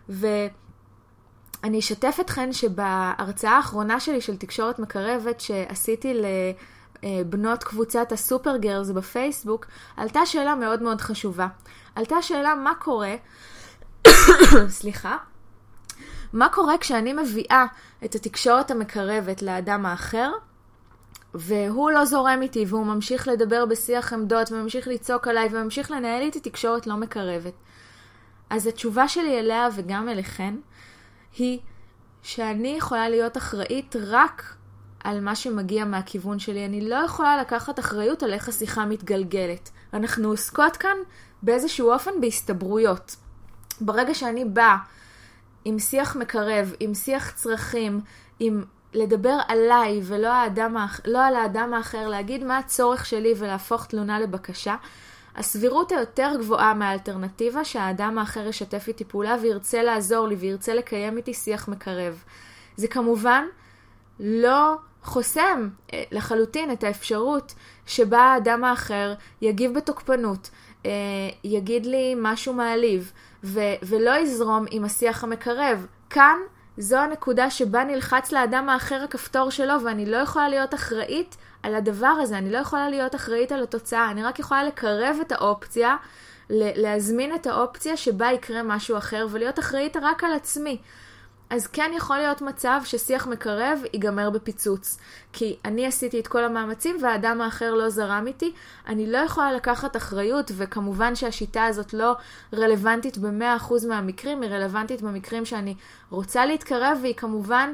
ואני 0.09 1.79
אשתף 1.79 2.17
אתכן 2.21 2.53
שבהרצאה 2.53 3.57
האחרונה 3.57 4.01
שלי 4.01 4.21
של 4.21 4.37
תקשורת 4.37 4.79
מקרבת 4.79 5.41
שעשיתי 5.41 6.23
לבנות 7.03 7.65
קבוצת 7.65 8.13
הסופר 8.13 8.57
גרס 8.57 8.91
בפייסבוק, 8.91 9.67
עלתה 9.97 10.27
שאלה 10.27 10.55
מאוד 10.55 10.83
מאוד 10.83 11.01
חשובה. 11.01 11.49
עלתה 11.95 12.23
שאלה 12.23 12.55
מה 12.55 12.75
קורה, 12.75 13.15
סליחה, 14.69 15.17
מה 16.33 16.49
קורה 16.49 16.79
כשאני 16.79 17.13
מביאה 17.13 17.67
את 18.05 18.15
התקשורת 18.15 18.71
המקרבת 18.71 19.43
לאדם 19.43 19.87
האחר, 19.87 20.31
והוא 21.35 21.91
לא 21.91 22.05
זורם 22.05 22.43
איתי, 22.43 22.65
והוא 22.69 22.87
ממשיך 22.87 23.29
לדבר 23.29 23.67
בשיח 23.67 24.13
עמדות, 24.13 24.53
וממשיך 24.53 24.89
לצעוק 24.89 25.29
עליי, 25.29 25.49
וממשיך 25.53 25.91
לנהל 25.91 26.23
איתי 26.23 26.41
תקשורת 26.41 26.87
לא 26.87 26.97
מקרבת. 26.97 27.53
אז 28.51 28.67
התשובה 28.67 29.09
שלי 29.09 29.39
אליה 29.39 29.69
וגם 29.75 30.09
אליכן, 30.09 30.55
היא 31.37 31.59
שאני 32.23 32.69
יכולה 32.69 33.09
להיות 33.09 33.37
אחראית 33.37 33.97
רק 34.07 34.55
על 35.07 35.21
מה 35.21 35.35
שמגיע 35.35 35.85
מהכיוון 35.85 36.39
שלי. 36.39 36.67
אני 36.67 36.89
לא 36.89 36.97
יכולה 36.97 37.41
לקחת 37.41 37.79
אחריות 37.79 38.23
על 38.23 38.33
איך 38.33 38.49
השיחה 38.49 38.87
מתגלגלת. 38.87 39.71
אנחנו 39.95 40.29
עוסקות 40.29 40.77
כאן 40.77 40.97
באיזשהו 41.43 41.93
אופן 41.93 42.11
בהסתברויות. 42.21 43.17
ברגע 43.81 44.15
שאני 44.15 44.45
באה 44.45 44.77
עם 45.65 45.79
שיח 45.79 46.17
מקרב, 46.17 46.73
עם 46.81 46.95
שיח 46.95 47.31
צרכים, 47.31 48.01
עם 48.41 48.65
לדבר 48.95 49.39
עליי 49.49 50.01
ולא 50.05 50.33
האדם, 50.33 50.77
לא 51.05 51.27
על 51.27 51.35
האדם 51.35 51.75
האחר, 51.75 52.09
להגיד 52.09 52.45
מה 52.45 52.59
הצורך 52.59 53.07
שלי 53.07 53.35
ולהפוך 53.37 53.87
תלונה 53.87 54.21
לבקשה, 54.21 54.77
הסבירות 55.37 55.93
היותר 55.93 56.33
גבוהה 56.39 56.75
מהאלטרנטיבה 56.75 57.65
שהאדם 57.65 58.19
האחר 58.19 58.47
ישתף 58.47 58.85
איתי 58.89 59.05
פעולה 59.05 59.37
וירצה 59.43 59.83
לעזור 59.83 60.29
לי 60.29 60.35
וירצה 60.35 60.75
לקיים 60.75 61.17
איתי 61.17 61.35
שיח 61.35 61.69
מקרב. 61.69 62.23
זה 62.77 62.89
כמובן 62.89 63.45
לא 64.21 64.77
חוסם 65.07 65.69
אה, 65.93 66.03
לחלוטין 66.13 66.73
את 66.73 66.85
האפשרות 66.85 67.55
שבה 67.87 68.19
האדם 68.19 68.65
האחר 68.65 69.15
יגיב 69.43 69.75
בתוקפנות, 69.75 70.51
אה, 70.87 70.91
יגיד 71.45 71.87
לי 71.87 72.15
משהו 72.17 72.53
מעליב 72.53 73.13
ו- 73.45 73.75
ולא 73.83 74.11
יזרום 74.11 74.65
עם 74.71 74.85
השיח 74.85 75.25
המקרב. 75.25 75.87
כאן 76.11 76.37
זו 76.79 76.97
הנקודה 76.97 77.51
שבה 77.51 77.85
נלחץ 77.85 78.33
לאדם 78.33 78.69
האחר 78.69 79.03
הכפתור 79.05 79.51
שלו 79.51 79.83
ואני 79.85 80.07
לא 80.07 80.17
יכולה 80.17 80.49
להיות 80.49 80.75
אחראית 80.75 81.37
על 81.63 81.75
הדבר 81.75 82.15
הזה, 82.23 82.39
אני 82.39 82.51
לא 82.51 82.59
יכולה 82.59 82.91
להיות 82.91 83.15
אחראית 83.15 83.53
על 83.53 83.63
התוצאה, 83.63 84.11
אני 84.11 84.23
רק 84.23 84.39
יכולה 84.39 84.65
לקרב 84.65 85.17
את 85.21 85.33
האופציה, 85.33 85.97
להזמין 86.51 87.35
את 87.35 87.47
האופציה 87.47 87.97
שבה 87.97 88.33
יקרה 88.33 88.63
משהו 88.63 88.99
אחר 88.99 89.27
ולהיות 89.31 89.59
אחראית 89.59 89.97
רק 89.97 90.25
על 90.25 90.33
עצמי. 90.33 90.79
אז 91.51 91.67
כן 91.67 91.91
יכול 91.97 92.17
להיות 92.17 92.43
מצב 92.43 92.81
ששיח 92.85 93.27
מקרב 93.27 93.81
ייגמר 93.93 94.31
בפיצוץ. 94.31 94.99
כי 95.33 95.57
אני 95.65 95.87
עשיתי 95.87 96.21
את 96.21 96.27
כל 96.27 96.45
המאמצים 96.45 96.97
והאדם 97.03 97.41
האחר 97.41 97.75
לא 97.75 97.89
זרם 97.89 98.25
איתי. 98.27 98.53
אני 98.87 99.13
לא 99.13 99.19
יכולה 99.19 99.53
לקחת 99.53 99.97
אחריות, 99.97 100.51
וכמובן 100.57 101.15
שהשיטה 101.15 101.65
הזאת 101.65 101.95
לא 101.95 102.13
רלוונטית 102.55 103.19
ב-100% 103.19 103.87
מהמקרים, 103.89 104.43
היא 104.43 104.51
רלוונטית 104.51 105.03
במקרים 105.03 105.45
שאני 105.45 105.75
רוצה 106.11 106.47
להתקרב, 106.47 106.99
והיא 107.03 107.15
כמובן 107.15 107.73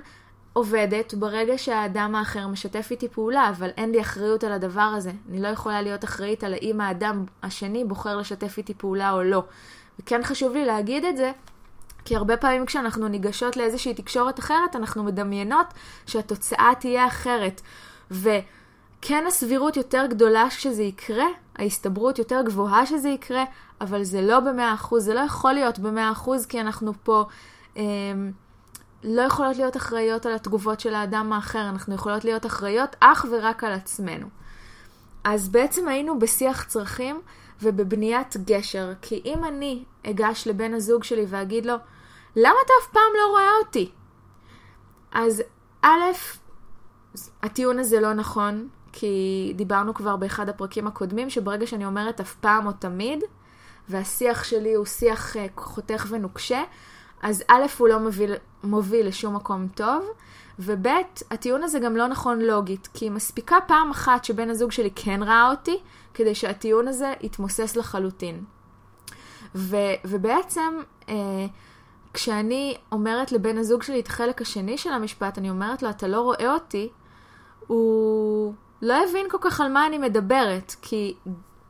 עובדת 0.52 1.14
ברגע 1.14 1.59
שהאדם 1.59 2.14
האחר 2.14 2.47
משתף 2.47 2.88
איתי 2.91 3.09
פעולה, 3.09 3.49
אבל 3.49 3.71
אין 3.76 3.93
לי 3.93 4.00
אחריות 4.00 4.45
על 4.45 4.52
הדבר 4.52 4.81
הזה. 4.97 5.12
אני 5.31 5.43
לא 5.43 5.49
יכולה 5.49 5.83
להיות 5.83 6.05
אחראית 6.05 6.45
על 6.45 6.55
האם 6.55 6.81
האדם 6.81 7.25
השני 7.43 7.85
בוחר 7.85 8.17
לשתף 8.17 8.59
איתי 8.59 8.75
פעולה 8.75 9.12
או 9.12 9.23
לא. 9.23 9.45
וכן 10.00 10.23
חשוב 10.23 10.52
לי 10.52 10.64
להגיד 10.64 11.05
את 11.05 11.17
זה, 11.17 11.33
כי 12.04 12.16
הרבה 12.16 12.37
פעמים 12.37 12.66
כשאנחנו 12.66 13.09
ניגשות 13.09 13.56
לאיזושהי 13.56 13.94
תקשורת 13.94 14.38
אחרת, 14.38 14.76
אנחנו 14.76 15.04
מדמיינות 15.04 15.66
שהתוצאה 16.06 16.71
תהיה 16.80 17.06
אחרת. 17.06 17.61
וכן 18.11 19.25
הסבירות 19.28 19.76
יותר 19.76 20.06
גדולה 20.06 20.50
שזה 20.50 20.82
יקרה, 20.82 21.26
ההסתברות 21.56 22.18
יותר 22.18 22.42
גבוהה 22.44 22.87
שזה 22.87 23.09
יקרה, 23.09 23.44
אבל 23.80 24.02
זה 24.02 24.23
לא 24.23 24.40
במאה 24.40 24.75
אחוז, 24.75 25.04
זה 25.04 25.14
לא 25.14 25.21
יכול 25.21 25.52
להיות 25.52 25.78
במאה 25.78 26.12
אחוז, 26.12 26.47
כי 26.47 26.61
אנחנו 26.61 26.92
פה 27.02 27.25
אה, 27.76 27.82
לא 29.04 29.23
יכולות 29.23 29.56
להיות 29.56 29.76
אחראיות 29.76 30.26
על 30.26 30.35
התגובות 30.35 30.80
של 30.80 30.94
האדם 30.94 31.32
האחר, 31.32 31.68
אנחנו 31.68 31.94
יכולות 31.94 32.25
להיות 32.25 32.47
אחראיות 32.47 32.97
אך 33.00 33.26
ורק 33.30 33.64
על 33.64 33.73
עצמנו. 33.73 34.26
אז 35.25 35.49
בעצם 35.49 35.88
היינו 35.88 36.18
בשיח 36.18 36.64
צרכים 36.64 37.21
ובבניית 37.62 38.37
גשר, 38.45 38.92
כי 39.02 39.23
אם 39.25 39.45
אני 39.45 39.85
אגש 40.07 40.47
לבן 40.47 40.75
הזוג 40.75 41.04
שלי 41.04 41.25
ואגיד 41.28 41.66
לו, 41.66 41.75
למה 42.37 42.57
אתה 42.64 42.73
אף 42.83 42.92
פעם 42.92 43.12
לא 43.19 43.31
רואה 43.31 43.50
אותי? 43.64 43.90
אז 45.12 45.42
א', 45.83 46.02
הטיעון 47.42 47.78
הזה 47.78 48.00
לא 48.00 48.12
נכון, 48.12 48.69
כי 48.92 49.52
דיברנו 49.57 49.95
כבר 49.95 50.16
באחד 50.16 50.49
הפרקים 50.49 50.87
הקודמים, 50.87 51.31
שברגע 51.31 51.66
שאני 51.66 51.87
אומרת 51.87 52.21
אף 52.21 52.35
פעם 52.35 52.66
או 52.66 52.73
תמיד, 52.73 53.25
והשיח 53.88 54.45
שלי 54.45 54.75
הוא 54.75 54.87
שיח 54.87 55.37
אה, 55.37 55.47
חותך 55.57 56.07
ונוקשה, 56.09 56.62
אז 57.23 57.43
א', 57.49 57.63
הוא 57.78 57.89
לא 57.89 57.99
מוביל, 57.99 58.34
מוביל 58.65 59.06
לשום 59.06 59.36
מקום 59.36 59.69
טוב, 59.75 60.10
וב', 60.58 60.86
הטיעון 61.30 61.63
הזה 61.63 61.78
גם 61.78 61.97
לא 61.97 62.06
נכון 62.06 62.41
לוגית, 62.41 62.89
כי 62.95 63.10
מספיקה 63.10 63.56
פעם 63.67 63.91
אחת 63.91 64.25
שבן 64.25 64.50
הזוג 64.50 64.73
שלי 64.73 64.91
כן 64.95 65.23
ראה 65.23 65.50
אותי, 65.50 65.80
כדי 66.14 66.34
שהטיעון 66.34 66.88
הזה 66.88 67.12
יתמוסס 67.20 67.76
לחלוטין. 67.76 68.44
ו, 69.54 69.76
ובעצם, 70.04 70.80
אה, 71.08 71.46
כשאני 72.14 72.76
אומרת 72.92 73.32
לבן 73.32 73.58
הזוג 73.58 73.82
שלי 73.82 74.00
את 74.00 74.06
החלק 74.06 74.42
השני 74.42 74.78
של 74.78 74.92
המשפט, 74.92 75.38
אני 75.38 75.50
אומרת 75.50 75.82
לו, 75.82 75.90
אתה 75.90 76.08
לא 76.08 76.20
רואה 76.20 76.54
אותי, 76.54 76.88
הוא 77.66 78.54
לא 78.82 78.94
הבין 79.08 79.26
כל 79.30 79.38
כך 79.40 79.60
על 79.60 79.72
מה 79.72 79.86
אני 79.86 79.98
מדברת, 79.98 80.75
כי 80.82 81.14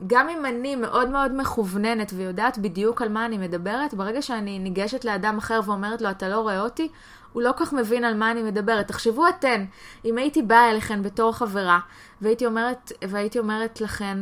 גם 0.07 0.29
אם 0.29 0.45
אני 0.45 0.75
מאוד 0.75 1.09
מאוד 1.09 1.35
מכווננת 1.35 2.13
ויודעת 2.15 2.57
בדיוק 2.57 3.01
על 3.01 3.09
מה 3.09 3.25
אני 3.25 3.37
מדברת, 3.37 3.93
ברגע 3.93 4.21
שאני 4.21 4.59
ניגשת 4.59 5.05
לאדם 5.05 5.37
אחר 5.37 5.59
ואומרת 5.65 6.01
לו, 6.01 6.09
אתה 6.09 6.29
לא 6.29 6.39
רואה 6.39 6.61
אותי, 6.61 6.89
הוא 7.33 7.41
לא 7.41 7.51
כל 7.57 7.65
כך 7.65 7.73
מבין 7.73 8.03
על 8.03 8.17
מה 8.17 8.31
אני 8.31 8.43
מדברת. 8.43 8.87
תחשבו 8.87 9.29
אתן, 9.29 9.65
אם 10.05 10.17
הייתי 10.17 10.41
באה 10.41 10.71
אליכן 10.71 11.03
בתור 11.03 11.31
חברה, 11.31 11.79
והייתי 12.21 12.45
אומרת, 12.45 12.91
והייתי 13.09 13.39
אומרת 13.39 13.81
לכן, 13.81 14.17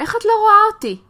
איך 0.00 0.16
את 0.16 0.24
לא 0.24 0.32
רואה 0.40 0.74
אותי? 0.74 1.00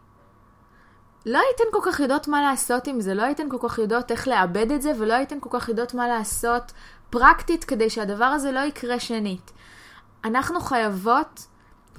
לא 1.26 1.38
הייתן 1.38 1.64
כל 1.72 1.90
כך 1.90 2.00
יודעות 2.00 2.28
מה 2.28 2.42
לעשות 2.42 2.86
עם 2.86 3.00
זה, 3.00 3.14
לא 3.14 3.22
הייתן 3.22 3.48
כל 3.50 3.68
כך 3.68 3.78
יודעות 3.78 4.10
איך 4.10 4.28
לאבד 4.28 4.72
את 4.72 4.82
זה, 4.82 4.92
ולא 4.98 5.14
הייתן 5.14 5.40
כל 5.40 5.50
כך 5.52 5.68
יודעות 5.68 5.94
מה 5.94 6.08
לעשות 6.08 6.72
פרקטית 7.10 7.64
כדי 7.64 7.90
שהדבר 7.90 8.24
הזה 8.24 8.52
לא 8.52 8.60
יקרה 8.60 9.00
שנית. 9.00 9.52
אנחנו 10.24 10.60
חייבות, 10.60 11.46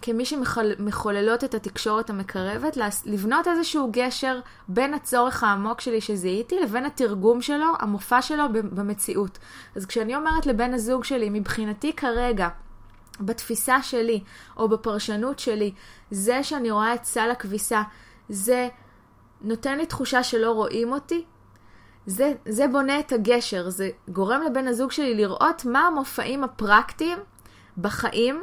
כמי 0.02 0.26
שמחוללות 0.26 1.44
את 1.44 1.54
התקשורת 1.54 2.10
המקרבת, 2.10 2.78
לבנות 3.06 3.48
איזשהו 3.48 3.90
גשר 3.92 4.40
בין 4.68 4.94
הצורך 4.94 5.44
העמוק 5.44 5.82
שלי 5.82 6.02
שזיהיתי 6.02 6.60
לבין 6.60 6.86
התרגום 6.86 7.42
שלו, 7.42 7.74
המופע 7.80 8.22
שלו 8.22 8.44
במציאות. 8.54 9.38
אז 9.76 9.86
כשאני 9.86 10.16
אומרת 10.16 10.46
לבן 10.46 10.74
הזוג 10.74 11.04
שלי, 11.04 11.30
מבחינתי 11.30 11.94
כרגע, 11.94 12.50
בתפיסה 13.20 13.82
שלי, 13.82 14.24
או 14.58 14.70
בפרשנות 14.70 15.40
שלי, 15.40 15.74
זה 16.12 16.44
שאני 16.44 16.72
רואה 16.72 16.94
את 16.94 17.04
סל 17.04 17.32
הכביסה, 17.32 17.82
זה 18.30 18.68
נותן 19.42 19.78
לי 19.78 19.86
תחושה 19.86 20.24
שלא 20.24 20.52
רואים 20.52 20.94
אותי, 20.94 21.26
זה, 22.06 22.34
זה 22.46 22.68
בונה 22.68 23.00
את 23.00 23.12
הגשר, 23.12 23.70
זה 23.70 23.90
גורם 24.10 24.42
לבן 24.42 24.68
הזוג 24.68 24.92
שלי 24.92 25.16
לראות 25.16 25.66
מה 25.66 25.88
המופעים 25.88 26.44
הפרקטיים 26.44 27.18
בחיים 27.78 28.42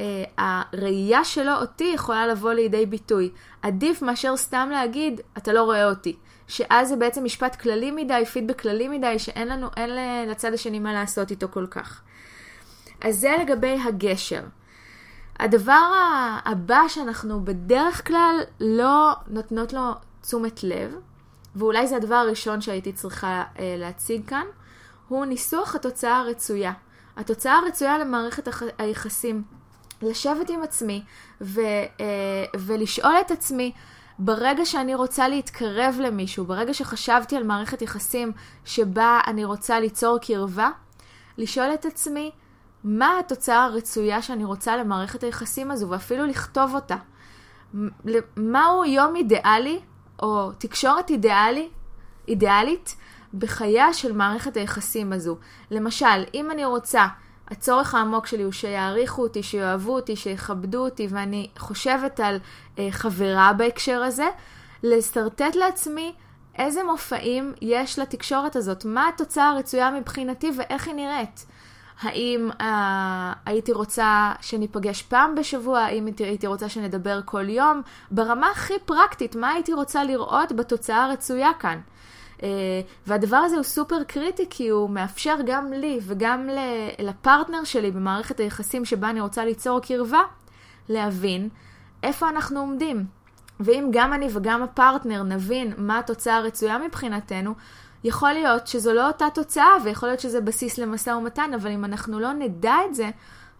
שהראייה 0.00 1.24
שלו 1.24 1.52
אותי 1.52 1.92
יכולה 1.94 2.26
לבוא 2.26 2.52
לידי 2.52 2.86
ביטוי. 2.86 3.30
עדיף 3.62 4.02
מאשר 4.02 4.36
סתם 4.36 4.68
להגיד, 4.72 5.20
אתה 5.38 5.52
לא 5.52 5.62
רואה 5.62 5.88
אותי. 5.88 6.16
שאז 6.48 6.88
זה 6.88 6.96
בעצם 6.96 7.24
משפט 7.24 7.56
כללי 7.56 7.90
מדי, 7.90 8.24
פידבק 8.32 8.60
כללי 8.60 8.88
מדי, 8.88 9.18
שאין 9.18 9.48
לנו, 9.48 9.68
אין 9.76 9.90
לצד 10.28 10.54
השני 10.54 10.78
מה 10.78 10.92
לעשות 10.92 11.30
איתו 11.30 11.46
כל 11.50 11.66
כך. 11.66 12.02
אז 13.00 13.16
זה 13.18 13.36
לגבי 13.40 13.78
הגשר. 13.84 14.42
הדבר 15.38 15.92
הבא 16.44 16.80
שאנחנו 16.88 17.44
בדרך 17.44 18.06
כלל 18.06 18.36
לא 18.60 19.12
נותנות 19.26 19.72
לו 19.72 19.92
תשומת 20.22 20.64
לב, 20.64 20.94
ואולי 21.56 21.86
זה 21.86 21.96
הדבר 21.96 22.14
הראשון 22.14 22.60
שהייתי 22.60 22.92
צריכה 22.92 23.44
אה, 23.58 23.74
להציג 23.78 24.28
כאן, 24.28 24.46
הוא 25.08 25.24
ניסוח 25.24 25.74
התוצאה 25.74 26.16
הרצויה. 26.16 26.72
התוצאה 27.16 27.58
הרצויה 27.58 27.98
למערכת 27.98 28.48
היחסים. 28.78 29.59
לשבת 30.02 30.50
עם 30.50 30.62
עצמי 30.62 31.02
ו, 31.40 31.60
אה, 32.00 32.44
ולשאול 32.58 33.14
את 33.26 33.30
עצמי, 33.30 33.72
ברגע 34.18 34.64
שאני 34.64 34.94
רוצה 34.94 35.28
להתקרב 35.28 35.96
למישהו, 36.00 36.44
ברגע 36.44 36.74
שחשבתי 36.74 37.36
על 37.36 37.44
מערכת 37.44 37.82
יחסים 37.82 38.32
שבה 38.64 39.20
אני 39.26 39.44
רוצה 39.44 39.80
ליצור 39.80 40.18
קרבה, 40.18 40.70
לשאול 41.38 41.74
את 41.74 41.84
עצמי, 41.84 42.30
מה 42.84 43.18
התוצאה 43.18 43.64
הרצויה 43.64 44.22
שאני 44.22 44.44
רוצה 44.44 44.76
למערכת 44.76 45.22
היחסים 45.22 45.70
הזו, 45.70 45.88
ואפילו 45.88 46.26
לכתוב 46.26 46.74
אותה. 46.74 46.96
מהו 48.36 48.84
יום 48.84 49.16
אידיאלי, 49.16 49.80
או 50.22 50.52
תקשורת 50.58 51.10
אידיאלי, 51.10 51.68
אידיאלית, 52.28 52.96
בחייה 53.34 53.92
של 53.92 54.12
מערכת 54.12 54.56
היחסים 54.56 55.12
הזו. 55.12 55.36
למשל, 55.70 56.24
אם 56.34 56.50
אני 56.50 56.64
רוצה, 56.64 57.06
הצורך 57.50 57.94
העמוק 57.94 58.26
שלי 58.26 58.42
הוא 58.42 58.52
שיעריכו 58.52 59.22
אותי, 59.22 59.42
שיאהבו 59.42 59.94
אותי, 59.94 60.16
שיכבדו 60.16 60.84
אותי, 60.84 61.06
ואני 61.10 61.48
חושבת 61.58 62.20
על 62.20 62.38
אה, 62.78 62.88
חברה 62.90 63.52
בהקשר 63.52 64.02
הזה, 64.02 64.28
לשרטט 64.82 65.54
לעצמי 65.54 66.12
איזה 66.58 66.84
מופעים 66.84 67.52
יש 67.60 67.98
לתקשורת 67.98 68.56
הזאת, 68.56 68.84
מה 68.84 69.08
התוצאה 69.08 69.48
הרצויה 69.50 69.90
מבחינתי 69.90 70.50
ואיך 70.56 70.86
היא 70.86 70.94
נראית. 70.94 71.46
האם 72.00 72.50
uh, 72.60 72.64
הייתי 73.46 73.72
רוצה 73.72 74.32
שניפגש 74.40 75.02
פעם 75.02 75.34
בשבוע, 75.34 75.80
האם 75.80 76.08
הייתי 76.18 76.46
רוצה 76.46 76.68
שנדבר 76.68 77.20
כל 77.24 77.48
יום, 77.48 77.82
ברמה 78.10 78.50
הכי 78.50 78.74
פרקטית, 78.84 79.36
מה 79.36 79.50
הייתי 79.50 79.72
רוצה 79.72 80.04
לראות 80.04 80.52
בתוצאה 80.52 81.04
הרצויה 81.04 81.50
כאן. 81.58 81.80
והדבר 83.06 83.36
הזה 83.36 83.56
הוא 83.56 83.62
סופר 83.62 84.02
קריטי 84.02 84.46
כי 84.50 84.68
הוא 84.68 84.90
מאפשר 84.90 85.36
גם 85.46 85.72
לי 85.72 85.98
וגם 86.02 86.48
לפרטנר 86.98 87.64
שלי 87.64 87.90
במערכת 87.90 88.40
היחסים 88.40 88.84
שבה 88.84 89.10
אני 89.10 89.20
רוצה 89.20 89.44
ליצור 89.44 89.80
קרבה, 89.80 90.22
להבין 90.88 91.48
איפה 92.02 92.28
אנחנו 92.28 92.60
עומדים. 92.60 93.04
ואם 93.60 93.88
גם 93.92 94.12
אני 94.12 94.28
וגם 94.32 94.62
הפרטנר 94.62 95.22
נבין 95.22 95.72
מה 95.76 95.98
התוצאה 95.98 96.36
הרצויה 96.36 96.78
מבחינתנו, 96.78 97.54
יכול 98.04 98.32
להיות 98.32 98.66
שזו 98.66 98.92
לא 98.92 99.06
אותה 99.06 99.26
תוצאה, 99.34 99.70
ויכול 99.84 100.08
להיות 100.08 100.20
שזה 100.20 100.40
בסיס 100.40 100.78
למשא 100.78 101.10
ומתן, 101.10 101.50
אבל 101.54 101.70
אם 101.70 101.84
אנחנו 101.84 102.20
לא 102.20 102.32
נדע 102.32 102.74
את 102.88 102.94
זה, 102.94 103.10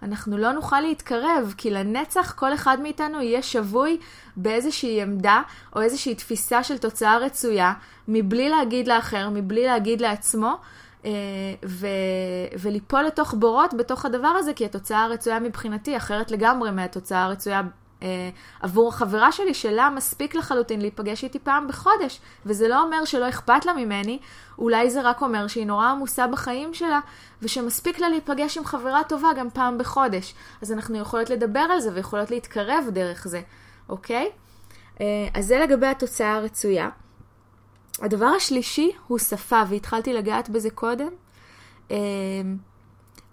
אנחנו 0.03 0.39
לא 0.39 0.53
נוכל 0.53 0.81
להתקרב, 0.81 1.55
כי 1.57 1.71
לנצח 1.71 2.33
כל 2.37 2.55
אחד 2.55 2.81
מאיתנו 2.81 3.23
יהיה 3.23 3.43
שבוי 3.43 3.99
באיזושהי 4.37 5.03
עמדה 5.03 5.43
או 5.77 5.81
איזושהי 5.81 6.15
תפיסה 6.15 6.63
של 6.63 6.79
תוצאה 6.79 7.19
רצויה, 7.19 7.73
מבלי 8.09 8.49
להגיד 8.49 8.89
לאחר, 8.89 9.29
מבלי 9.31 9.67
להגיד 9.67 10.01
לעצמו, 10.01 10.57
אה, 11.05 11.11
ו- 11.65 11.87
וליפול 12.59 13.03
לתוך 13.03 13.35
בורות 13.35 13.75
בתוך 13.75 14.05
הדבר 14.05 14.29
הזה, 14.29 14.53
כי 14.55 14.65
התוצאה 14.65 15.05
הרצויה 15.05 15.41
מבחינתי 15.41 15.97
אחרת 15.97 16.31
לגמרי 16.31 16.71
מהתוצאה 16.71 17.25
הרצויה 17.25 17.63
עבור 18.61 18.89
החברה 18.89 19.33
שלי, 19.33 19.55
שלה 19.55 19.91
מספיק 19.91 20.35
לחלוטין 20.35 20.81
להיפגש 20.81 21.25
איתי 21.25 21.39
פעם 21.39 21.69
בחודש. 21.69 22.21
וזה 22.47 22.69
לא 22.69 22.83
אומר 22.83 23.05
שלא 23.05 23.29
אכפת 23.29 23.67
לה 23.67 23.73
ממני, 23.73 24.19
אולי 24.59 24.91
זה 24.91 25.01
רק 25.03 25.23
אומר 25.23 25.47
שהיא 25.47 25.67
נורא 25.67 25.87
עמוסה 25.87 26.27
בחיים 26.27 26.75
שלה, 26.75 27.01
ושמספיק 27.43 27.99
לה 27.99 28.09
להיפגש 28.09 28.59
עם 28.59 28.65
חברה 28.65 29.05
טובה 29.09 29.29
גם 29.37 29.51
פעם 29.51 29.79
בחודש. 29.79 30.35
אז 30.63 30.73
אנחנו 30.73 30.99
יכולות 30.99 31.31
לדבר 31.31 31.67
על 31.73 31.81
זה 31.81 31.91
ויכולות 31.95 32.31
להתקרב 32.31 32.85
דרך 32.93 33.27
זה, 33.29 33.41
אוקיי? 33.89 34.31
אה, 35.01 35.07
אז 35.35 35.47
זה 35.47 35.59
לגבי 35.59 35.87
התוצאה 35.87 36.35
הרצויה. 36.35 36.89
הדבר 38.03 38.27
השלישי 38.27 38.91
הוא 39.07 39.19
שפה, 39.19 39.63
והתחלתי 39.69 40.13
לגעת 40.13 40.49
בזה 40.51 40.71
קודם. 40.71 41.11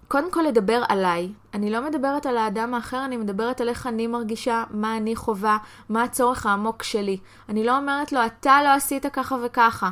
קודם 0.08 0.32
כל 0.32 0.42
לדבר 0.42 0.84
עליי. 0.90 1.32
אני 1.54 1.70
לא 1.70 1.82
מדברת 1.82 2.26
על 2.26 2.38
האדם 2.38 2.74
האחר, 2.74 3.06
אני 3.06 3.18
מדברת 3.18 3.62
על 3.62 3.70
איך 3.70 3.88
אני 3.88 4.08
מרגישה, 4.08 4.64
מה 4.70 4.98
אני 4.98 5.16
חווה, 5.16 5.58
מה 5.90 6.04
הצורך 6.04 6.46
העמוק 6.46 6.84
שלי. 6.84 7.18
אני 7.50 7.64
לא 7.64 7.78
אומרת 7.78 8.12
לו, 8.12 8.26
אתה 8.26 8.60
לא 8.64 8.70
עשית 8.70 9.06
ככה 9.06 9.36
וככה. 9.46 9.90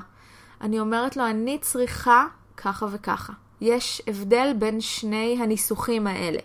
אני 0.62 0.80
אומרת 0.80 1.17
לו, 1.17 1.28
אני 1.28 1.58
צריכה 1.62 2.25
ככה 2.58 2.86
וככה. 2.91 3.34
יש 3.62 4.01
הבדל 4.08 4.54
בין 4.60 4.82
שני 4.82 5.38
הניסוחים 5.41 6.08
האלה. 6.08 6.39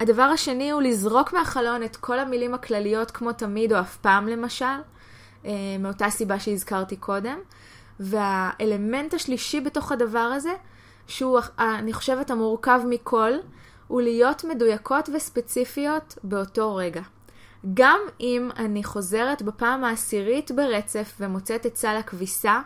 הדבר 0.00 0.22
השני 0.22 0.70
הוא 0.70 0.82
לזרוק 0.82 1.32
מהחלון 1.32 1.82
את 1.82 1.96
כל 1.96 2.18
המילים 2.18 2.54
הכלליות 2.54 3.10
כמו 3.10 3.32
תמיד 3.32 3.72
או 3.72 3.80
אף 3.80 3.96
פעם 3.96 4.28
למשל, 4.28 4.64
אה, 5.44 5.50
מאותה 5.78 6.10
סיבה 6.10 6.40
שהזכרתי 6.40 6.96
קודם. 6.96 7.38
והאלמנט 8.00 9.14
השלישי 9.14 9.60
בתוך 9.60 9.92
הדבר 9.92 10.18
הזה 10.18 10.52
שהוא, 11.08 11.40
אני 11.58 11.92
חושבת, 11.92 12.30
המורכב 12.30 12.80
מכל, 12.88 13.32
הוא 13.88 14.02
להיות 14.02 14.44
מדויקות 14.44 15.08
וספציפיות 15.14 16.18
באותו 16.24 16.76
רגע. 16.76 17.02
גם 17.74 18.00
אם 18.20 18.50
אני 18.56 18.84
חוזרת 18.84 19.42
בפעם 19.42 19.84
העשירית 19.84 20.50
ברצף 20.50 21.16
ומוצאת 21.20 21.66
את 21.66 21.76
סל 21.76 21.96
הכביסה, 21.96 22.60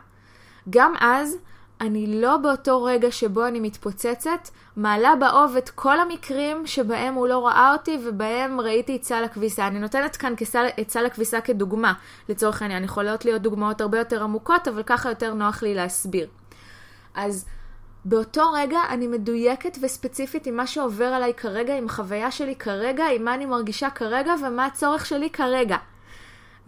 גם 0.71 0.95
אז 1.01 1.37
אני 1.81 2.21
לא 2.21 2.37
באותו 2.37 2.85
רגע 2.85 3.11
שבו 3.11 3.47
אני 3.47 3.61
מתפוצצת, 3.61 4.49
מעלה 4.77 5.17
באוב 5.17 5.57
את 5.57 5.69
כל 5.69 6.01
המקרים 6.01 6.67
שבהם 6.67 7.15
הוא 7.15 7.29
לא 7.29 7.47
ראה 7.47 7.73
אותי 7.73 7.99
ובהם 8.05 8.61
ראיתי 8.61 8.97
את 8.97 9.05
סל 9.05 9.25
הכביסה. 9.25 9.67
אני 9.67 9.79
נותנת 9.79 10.17
כאן 10.17 10.35
כסל, 10.37 10.67
את 10.81 10.91
סל 10.91 11.07
הכביסה 11.07 11.41
כדוגמה, 11.41 11.93
לצורך 12.29 12.63
העניין. 12.63 12.85
יכולות 12.85 13.25
להיות 13.25 13.43
דוגמאות 13.43 13.81
הרבה 13.81 13.99
יותר 13.99 14.23
עמוקות, 14.23 14.69
אבל 14.69 14.83
ככה 14.83 15.09
יותר 15.09 15.35
נוח 15.35 15.63
לי 15.63 15.75
להסביר. 15.75 16.29
אז 17.15 17.47
באותו 18.05 18.53
רגע 18.53 18.81
אני 18.89 19.07
מדויקת 19.07 19.79
וספציפית 19.83 20.47
עם 20.47 20.57
מה 20.57 20.67
שעובר 20.67 21.05
עליי 21.05 21.35
כרגע, 21.35 21.77
עם 21.77 21.87
החוויה 21.87 22.31
שלי 22.31 22.57
כרגע, 22.57 23.05
עם 23.07 23.25
מה 23.25 23.35
אני 23.35 23.47
מרגישה 23.47 23.91
כרגע 23.91 24.35
ומה 24.47 24.67
הצורך 24.67 25.07
שלי 25.07 25.31
כרגע. 25.31 25.77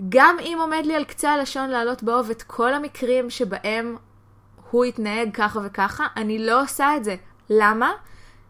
גם 0.08 0.36
אם 0.40 0.58
עומד 0.60 0.82
לי 0.86 0.94
על 0.94 1.04
קצה 1.04 1.32
הלשון 1.32 1.70
לעלות 1.70 2.02
באוב 2.02 2.30
את 2.30 2.42
כל 2.42 2.74
המקרים 2.74 3.30
שבהם 3.30 3.96
הוא 4.70 4.84
התנהג 4.84 5.30
ככה 5.34 5.60
וככה, 5.64 6.06
אני 6.16 6.38
לא 6.38 6.62
עושה 6.62 6.96
את 6.96 7.04
זה. 7.04 7.16
למה? 7.50 7.92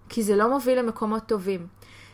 כי 0.08 0.22
זה 0.22 0.36
לא 0.36 0.48
מוביל 0.48 0.78
למקומות 0.78 1.22
טובים. 1.26 1.66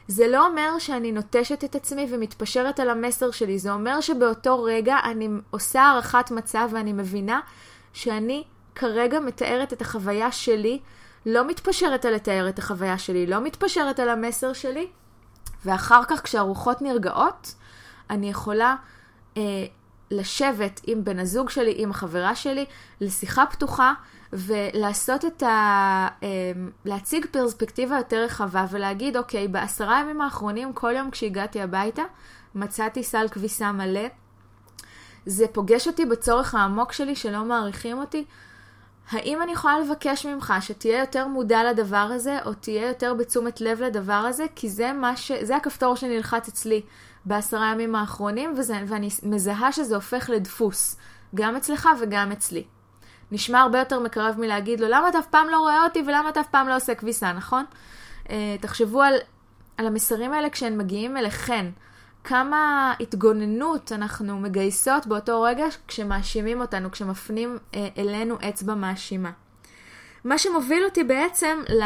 זה 0.08 0.28
לא 0.28 0.46
אומר 0.46 0.78
שאני 0.78 1.12
נוטשת 1.12 1.64
את 1.64 1.74
עצמי 1.74 2.06
ומתפשרת 2.10 2.80
על 2.80 2.90
המסר 2.90 3.30
שלי, 3.30 3.58
זה 3.58 3.72
אומר 3.72 4.00
שבאותו 4.00 4.62
רגע 4.62 4.96
אני 5.04 5.28
עושה 5.50 5.82
הערכת 5.82 6.30
מצב 6.30 6.68
ואני 6.72 6.92
מבינה 6.92 7.40
שאני 7.92 8.44
כרגע 8.74 9.20
מתארת 9.20 9.72
את 9.72 9.80
החוויה 9.80 10.32
שלי, 10.32 10.80
לא 11.26 11.46
מתפשרת 11.46 12.04
על 12.04 12.14
לתאר 12.14 12.48
את 12.48 12.58
החוויה 12.58 12.98
שלי, 12.98 13.26
לא 13.26 13.40
מתפשרת 13.40 14.00
על 14.00 14.08
המסר 14.08 14.52
שלי, 14.52 14.86
ואחר 15.64 16.02
כך 16.08 16.24
כשהרוחות 16.24 16.82
נרגעות, 16.82 17.54
אני 18.10 18.30
יכולה 18.30 18.76
אה, 19.36 19.42
לשבת 20.10 20.80
עם 20.86 21.04
בן 21.04 21.18
הזוג 21.18 21.50
שלי, 21.50 21.74
עם 21.76 21.90
החברה 21.90 22.34
שלי, 22.34 22.64
לשיחה 23.00 23.44
פתוחה, 23.46 23.92
ולעשות 24.32 25.24
את 25.24 25.42
ה... 25.42 25.48
אה, 26.22 26.28
להציג 26.84 27.26
פרספקטיבה 27.30 27.96
יותר 27.96 28.24
רחבה 28.24 28.66
ולהגיד, 28.70 29.16
אוקיי, 29.16 29.48
בעשרה 29.48 30.00
ימים 30.00 30.20
האחרונים, 30.20 30.72
כל 30.72 30.92
יום 30.96 31.10
כשהגעתי 31.10 31.62
הביתה, 31.62 32.02
מצאתי 32.54 33.02
סל 33.02 33.26
כביסה 33.30 33.72
מלא. 33.72 34.08
זה 35.26 35.46
פוגש 35.52 35.86
אותי 35.86 36.06
בצורך 36.06 36.54
העמוק 36.54 36.92
שלי 36.92 37.16
שלא 37.16 37.44
מעריכים 37.44 37.98
אותי, 37.98 38.24
האם 39.10 39.42
אני 39.42 39.52
יכולה 39.52 39.80
לבקש 39.80 40.26
ממך 40.26 40.54
שתהיה 40.60 41.00
יותר 41.00 41.26
מודע 41.26 41.64
לדבר 41.64 41.96
הזה, 41.96 42.38
או 42.46 42.54
תהיה 42.54 42.88
יותר 42.88 43.14
בתשומת 43.14 43.60
לב 43.60 43.82
לדבר 43.82 44.12
הזה, 44.12 44.46
כי 44.54 44.68
זה, 44.68 44.92
ש... 45.16 45.32
זה 45.32 45.56
הכפתור 45.56 45.96
שנלחץ 45.96 46.48
אצלי 46.48 46.82
בעשרה 47.24 47.72
ימים 47.72 47.94
האחרונים, 47.94 48.54
וזה... 48.56 48.74
ואני 48.86 49.08
מזהה 49.22 49.72
שזה 49.72 49.94
הופך 49.94 50.30
לדפוס, 50.30 50.96
גם 51.34 51.56
אצלך 51.56 51.88
וגם 52.00 52.32
אצלי. 52.32 52.64
נשמע 53.32 53.60
הרבה 53.60 53.78
יותר 53.78 54.00
מקרב 54.00 54.34
מלהגיד 54.38 54.80
לו, 54.80 54.88
למה 54.88 55.08
אתה 55.08 55.18
אף 55.18 55.26
פעם 55.26 55.48
לא 55.48 55.58
רואה 55.58 55.84
אותי 55.84 56.02
ולמה 56.06 56.28
אתה 56.28 56.40
אף 56.40 56.48
פעם 56.48 56.68
לא 56.68 56.76
עושה 56.76 56.94
כביסה, 56.94 57.32
נכון? 57.32 57.64
Uh, 58.24 58.30
תחשבו 58.60 59.02
על, 59.02 59.14
על 59.76 59.86
המסרים 59.86 60.32
האלה 60.32 60.50
כשהם 60.50 60.78
מגיעים 60.78 61.16
אליכן. 61.16 61.66
כמה 62.24 62.94
התגוננות 63.00 63.92
אנחנו 63.92 64.40
מגייסות 64.40 65.06
באותו 65.06 65.42
רגע 65.42 65.64
כשמאשימים 65.88 66.60
אותנו, 66.60 66.90
כשמפנים 66.90 67.58
אה, 67.74 67.88
אלינו 67.98 68.36
אצבע 68.48 68.74
מאשימה. 68.74 69.30
מה 70.24 70.38
שמוביל 70.38 70.84
אותי 70.84 71.04
בעצם 71.04 71.62
ל... 71.68 71.84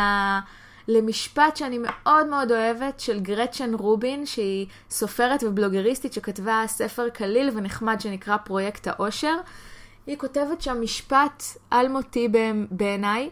למשפט 0.88 1.56
שאני 1.56 1.78
מאוד 1.80 2.26
מאוד 2.26 2.52
אוהבת 2.52 3.00
של 3.00 3.20
גרצ'ן 3.20 3.74
רובין, 3.74 4.26
שהיא 4.26 4.66
סופרת 4.90 5.42
ובלוגריסטית 5.42 6.12
שכתבה 6.12 6.64
ספר 6.66 7.08
קליל 7.08 7.50
ונחמד 7.54 8.00
שנקרא 8.00 8.36
פרויקט 8.36 8.88
האושר. 8.88 9.36
היא 10.06 10.16
כותבת 10.16 10.62
שם 10.62 10.82
משפט 10.82 11.42
אלמותי 11.72 12.28
בעיניי, 12.70 13.30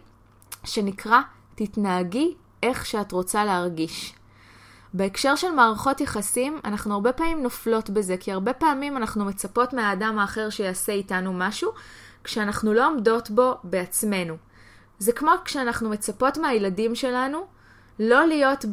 שנקרא, 0.64 1.20
תתנהגי 1.54 2.34
איך 2.62 2.86
שאת 2.86 3.12
רוצה 3.12 3.44
להרגיש. 3.44 4.14
בהקשר 4.94 5.36
של 5.36 5.50
מערכות 5.50 6.00
יחסים, 6.00 6.60
אנחנו 6.64 6.94
הרבה 6.94 7.12
פעמים 7.12 7.42
נופלות 7.42 7.90
בזה, 7.90 8.16
כי 8.16 8.32
הרבה 8.32 8.52
פעמים 8.52 8.96
אנחנו 8.96 9.24
מצפות 9.24 9.72
מהאדם 9.72 10.18
האחר 10.18 10.50
שיעשה 10.50 10.92
איתנו 10.92 11.32
משהו, 11.32 11.70
כשאנחנו 12.24 12.74
לא 12.74 12.86
עומדות 12.86 13.30
בו 13.30 13.54
בעצמנו. 13.64 14.36
זה 14.98 15.12
כמו 15.12 15.30
כשאנחנו 15.44 15.90
מצפות 15.90 16.38
מהילדים 16.38 16.94
שלנו 16.94 17.46
לא 17.98 18.26
להיות 18.26 18.64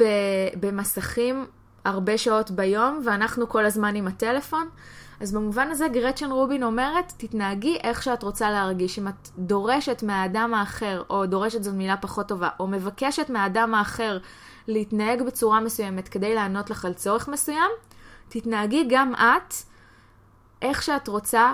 במסכים 0.59 1.45
הרבה 1.85 2.17
שעות 2.17 2.51
ביום, 2.51 3.01
ואנחנו 3.05 3.49
כל 3.49 3.65
הזמן 3.65 3.95
עם 3.95 4.07
הטלפון. 4.07 4.69
אז 5.19 5.33
במובן 5.33 5.71
הזה 5.71 5.87
גרצ'ן 5.87 6.31
רובין 6.31 6.63
אומרת, 6.63 7.13
תתנהגי 7.17 7.77
איך 7.83 8.03
שאת 8.03 8.23
רוצה 8.23 8.51
להרגיש. 8.51 8.99
אם 8.99 9.07
את 9.07 9.29
דורשת 9.37 10.03
מהאדם 10.03 10.53
האחר, 10.53 11.03
או 11.09 11.25
דורשת 11.25 11.63
זו 11.63 11.73
מילה 11.73 11.97
פחות 11.97 12.27
טובה, 12.27 12.49
או 12.59 12.67
מבקשת 12.67 13.29
מהאדם 13.29 13.75
האחר 13.75 14.17
להתנהג 14.69 15.21
בצורה 15.21 15.59
מסוימת 15.59 16.07
כדי 16.07 16.35
לענות 16.35 16.69
לך 16.69 16.85
על 16.85 16.93
צורך 16.93 17.27
מסוים, 17.27 17.71
תתנהגי 18.29 18.85
גם 18.89 19.13
את 19.15 19.53
איך 20.61 20.83
שאת 20.83 21.07
רוצה 21.07 21.53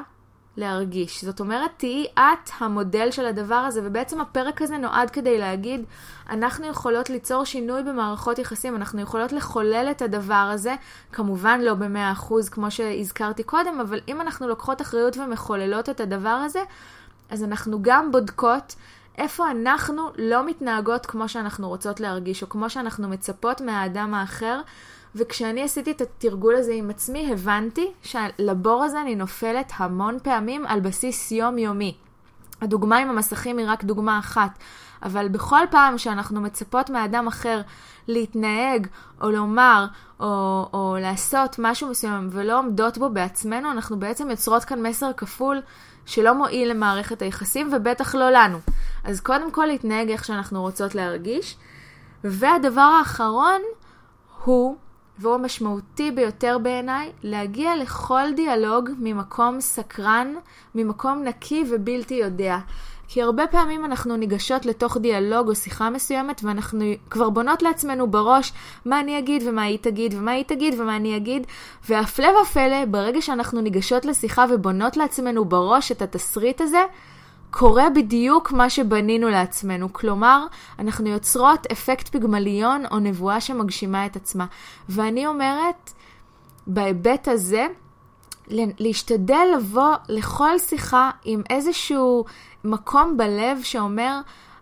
להרגיש. 0.57 1.25
זאת 1.25 1.39
אומרת, 1.39 1.71
תהיי 1.77 2.05
את 2.15 2.49
המודל 2.59 3.11
של 3.11 3.25
הדבר 3.25 3.55
הזה, 3.55 3.81
ובעצם 3.83 4.21
הפרק 4.21 4.61
הזה 4.61 4.77
נועד 4.77 5.09
כדי 5.09 5.37
להגיד, 5.37 5.85
אנחנו 6.29 6.65
יכולות 6.65 7.09
ליצור 7.09 7.43
שינוי 7.45 7.83
במערכות 7.83 8.39
יחסים, 8.39 8.75
אנחנו 8.75 9.01
יכולות 9.01 9.31
לחולל 9.31 9.87
את 9.91 10.01
הדבר 10.01 10.49
הזה, 10.53 10.75
כמובן 11.11 11.61
לא 11.61 11.73
במאה 11.73 12.11
אחוז 12.11 12.49
כמו 12.49 12.71
שהזכרתי 12.71 13.43
קודם, 13.43 13.79
אבל 13.79 13.99
אם 14.07 14.21
אנחנו 14.21 14.47
לוקחות 14.47 14.81
אחריות 14.81 15.17
ומחוללות 15.17 15.89
את 15.89 15.99
הדבר 15.99 16.29
הזה, 16.29 16.59
אז 17.29 17.43
אנחנו 17.43 17.81
גם 17.81 18.11
בודקות 18.11 18.75
איפה 19.17 19.51
אנחנו 19.51 20.09
לא 20.17 20.45
מתנהגות 20.45 21.05
כמו 21.05 21.29
שאנחנו 21.29 21.67
רוצות 21.67 21.99
להרגיש, 21.99 22.43
או 22.43 22.49
כמו 22.49 22.69
שאנחנו 22.69 23.07
מצפות 23.07 23.61
מהאדם 23.61 24.13
האחר. 24.13 24.61
וכשאני 25.15 25.63
עשיתי 25.63 25.91
את 25.91 26.01
התרגול 26.01 26.55
הזה 26.55 26.73
עם 26.73 26.89
עצמי, 26.89 27.31
הבנתי 27.31 27.91
שלבור 28.03 28.83
הזה 28.83 29.01
אני 29.01 29.15
נופלת 29.15 29.71
המון 29.75 30.17
פעמים 30.23 30.65
על 30.65 30.79
בסיס 30.79 31.31
יומיומי. 31.31 31.97
הדוגמה 32.61 32.97
עם 32.97 33.09
המסכים 33.09 33.57
היא 33.57 33.65
רק 33.69 33.83
דוגמה 33.83 34.19
אחת, 34.19 34.59
אבל 35.03 35.27
בכל 35.27 35.65
פעם 35.71 35.97
שאנחנו 35.97 36.41
מצפות 36.41 36.89
מאדם 36.89 37.27
אחר 37.27 37.61
להתנהג 38.07 38.87
או 39.21 39.31
לומר 39.31 39.85
או, 40.19 40.25
או 40.73 40.97
לעשות 41.01 41.55
משהו 41.59 41.89
מסוים 41.89 42.29
ולא 42.31 42.59
עומדות 42.59 42.97
בו 42.97 43.09
בעצמנו, 43.09 43.71
אנחנו 43.71 43.99
בעצם 43.99 44.29
יוצרות 44.29 44.63
כאן 44.63 44.87
מסר 44.87 45.11
כפול 45.17 45.61
שלא 46.05 46.33
מועיל 46.33 46.69
למערכת 46.71 47.21
היחסים 47.21 47.69
ובטח 47.73 48.15
לא 48.15 48.31
לנו. 48.31 48.57
אז 49.03 49.21
קודם 49.21 49.51
כל 49.51 49.65
להתנהג 49.65 50.09
איך 50.09 50.25
שאנחנו 50.25 50.61
רוצות 50.61 50.95
להרגיש. 50.95 51.57
והדבר 52.23 52.81
האחרון 52.81 53.61
הוא, 54.43 54.75
והוא 55.19 55.35
המשמעותי 55.35 56.11
ביותר 56.11 56.57
בעיניי, 56.57 57.11
להגיע 57.23 57.75
לכל 57.75 58.33
דיאלוג 58.35 58.89
ממקום 58.99 59.61
סקרן, 59.61 60.33
ממקום 60.75 61.23
נקי 61.23 61.63
ובלתי 61.71 62.13
יודע. 62.13 62.57
כי 63.07 63.21
הרבה 63.21 63.47
פעמים 63.47 63.85
אנחנו 63.85 64.17
ניגשות 64.17 64.65
לתוך 64.65 64.97
דיאלוג 64.97 65.47
או 65.47 65.55
שיחה 65.55 65.89
מסוימת 65.89 66.41
ואנחנו 66.43 66.85
כבר 67.09 67.29
בונות 67.29 67.61
לעצמנו 67.61 68.11
בראש 68.11 68.53
מה 68.85 68.99
אני 68.99 69.19
אגיד 69.19 69.43
ומה 69.47 69.61
היא 69.61 69.77
תגיד 69.81 70.13
ומה 70.17 70.31
היא 70.31 70.43
תגיד 70.43 70.79
ומה 70.79 70.95
אני 70.95 71.17
אגיד 71.17 71.47
והפלא 71.89 72.27
ופלא, 72.41 72.85
ברגע 72.85 73.21
שאנחנו 73.21 73.61
ניגשות 73.61 74.05
לשיחה 74.05 74.45
ובונות 74.49 74.97
לעצמנו 74.97 75.45
בראש 75.45 75.91
את 75.91 76.01
התסריט 76.01 76.61
הזה, 76.61 76.83
קורה 77.51 77.89
בדיוק 77.89 78.51
מה 78.51 78.69
שבנינו 78.69 79.29
לעצמנו. 79.29 79.93
כלומר, 79.93 80.45
אנחנו 80.79 81.09
יוצרות 81.09 81.67
אפקט 81.71 82.07
פיגמליון 82.07 82.83
או 82.91 82.99
נבואה 82.99 83.41
שמגשימה 83.41 84.05
את 84.05 84.15
עצמה. 84.15 84.45
ואני 84.89 85.27
אומרת, 85.27 85.91
בהיבט 86.67 87.27
הזה, 87.27 87.67
להשתדל 88.79 89.47
לבוא 89.57 89.93
לכל 90.09 90.59
שיחה 90.59 91.11
עם 91.23 91.41
איזשהו 91.49 92.25
מקום 92.63 93.17
בלב 93.17 93.59
שאומר, 93.63 94.19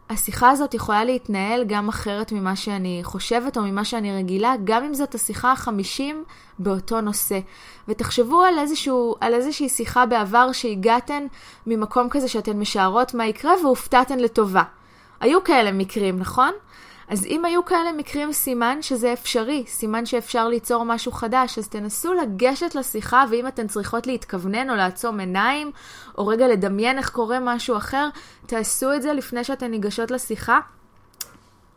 השיחה 0.09 0.49
הזאת 0.49 0.73
יכולה 0.73 1.03
להתנהל 1.03 1.63
גם 1.63 1.89
אחרת 1.89 2.31
ממה 2.31 2.55
שאני 2.55 2.99
חושבת 3.03 3.57
או 3.57 3.61
ממה 3.61 3.85
שאני 3.85 4.17
רגילה, 4.17 4.55
גם 4.63 4.83
אם 4.83 4.93
זאת 4.93 5.15
השיחה 5.15 5.51
החמישים 5.51 6.23
באותו 6.59 7.01
נושא. 7.01 7.39
ותחשבו 7.87 8.41
על, 8.43 8.59
איזשהו, 8.59 9.15
על 9.21 9.33
איזושהי 9.33 9.69
שיחה 9.69 10.05
בעבר 10.05 10.51
שהגעתן 10.51 11.25
ממקום 11.67 12.09
כזה 12.09 12.27
שאתן 12.27 12.59
משערות 12.59 13.13
מה 13.13 13.25
יקרה 13.25 13.53
והופתעתן 13.63 14.19
לטובה. 14.19 14.63
היו 15.19 15.43
כאלה 15.43 15.71
מקרים, 15.71 16.19
נכון? 16.19 16.51
אז 17.13 17.25
אם 17.25 17.45
היו 17.45 17.65
כאלה 17.65 17.91
מקרים, 17.91 18.33
סימן 18.33 18.81
שזה 18.81 19.13
אפשרי, 19.13 19.63
סימן 19.67 20.05
שאפשר 20.05 20.47
ליצור 20.47 20.85
משהו 20.85 21.11
חדש, 21.11 21.57
אז 21.57 21.67
תנסו 21.67 22.13
לגשת 22.13 22.75
לשיחה, 22.75 23.25
ואם 23.29 23.47
אתן 23.47 23.67
צריכות 23.67 24.07
להתכוונן 24.07 24.69
או 24.69 24.75
לעצום 24.75 25.19
עיניים, 25.19 25.71
או 26.17 26.27
רגע 26.27 26.47
לדמיין 26.47 26.97
איך 26.97 27.09
קורה 27.09 27.39
משהו 27.39 27.77
אחר, 27.77 28.09
תעשו 28.45 28.93
את 28.93 29.01
זה 29.01 29.13
לפני 29.13 29.43
שאתן 29.43 29.71
ניגשות 29.71 30.11
לשיחה. 30.11 30.59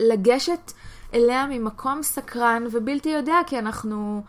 לגשת 0.01 0.73
אליה 1.15 1.47
ממקום 1.47 2.03
סקרן 2.03 2.67
ובלתי 2.71 3.09
יודע, 3.09 3.37
כי 3.47 3.59
אנחנו, 3.59 4.23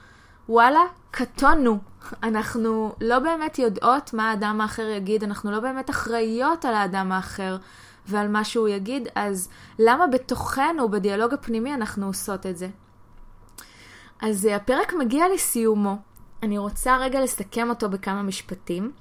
וואלה, 0.50 0.82
קטונו. 1.12 1.80
אנחנו 2.24 2.96
לא 3.02 3.20
באמת 3.20 3.60
יודעות 3.60 4.14
מה 4.14 4.30
האדם 4.30 4.62
האחר 4.62 4.90
יגיד, 4.90 5.24
אנחנו 5.24 5.52
לא 5.52 5.60
באמת 5.60 5.90
אחראיות 5.90 6.66
על 6.66 6.74
האדם 6.74 7.12
האחר. 7.12 7.58
ועל 8.08 8.28
מה 8.28 8.44
שהוא 8.44 8.68
יגיד, 8.68 9.08
אז 9.16 9.50
למה 9.80 10.08
בתוכנו, 10.08 10.90
בדיאלוג 10.90 11.34
הפנימי, 11.34 11.74
אנחנו 11.74 12.08
עושות 12.08 12.46
את 12.46 12.58
זה? 12.58 12.68
אז 14.22 14.46
אה, 14.46 14.56
הפרק 14.56 14.94
מגיע 14.94 15.26
לסיומו. 15.34 15.98
אני 16.44 16.58
רוצה 16.58 16.98
רגע 16.98 17.22
לסכם 17.22 17.70
אותו 17.70 17.90
בכמה 17.90 18.24
משפטים. 18.24 18.92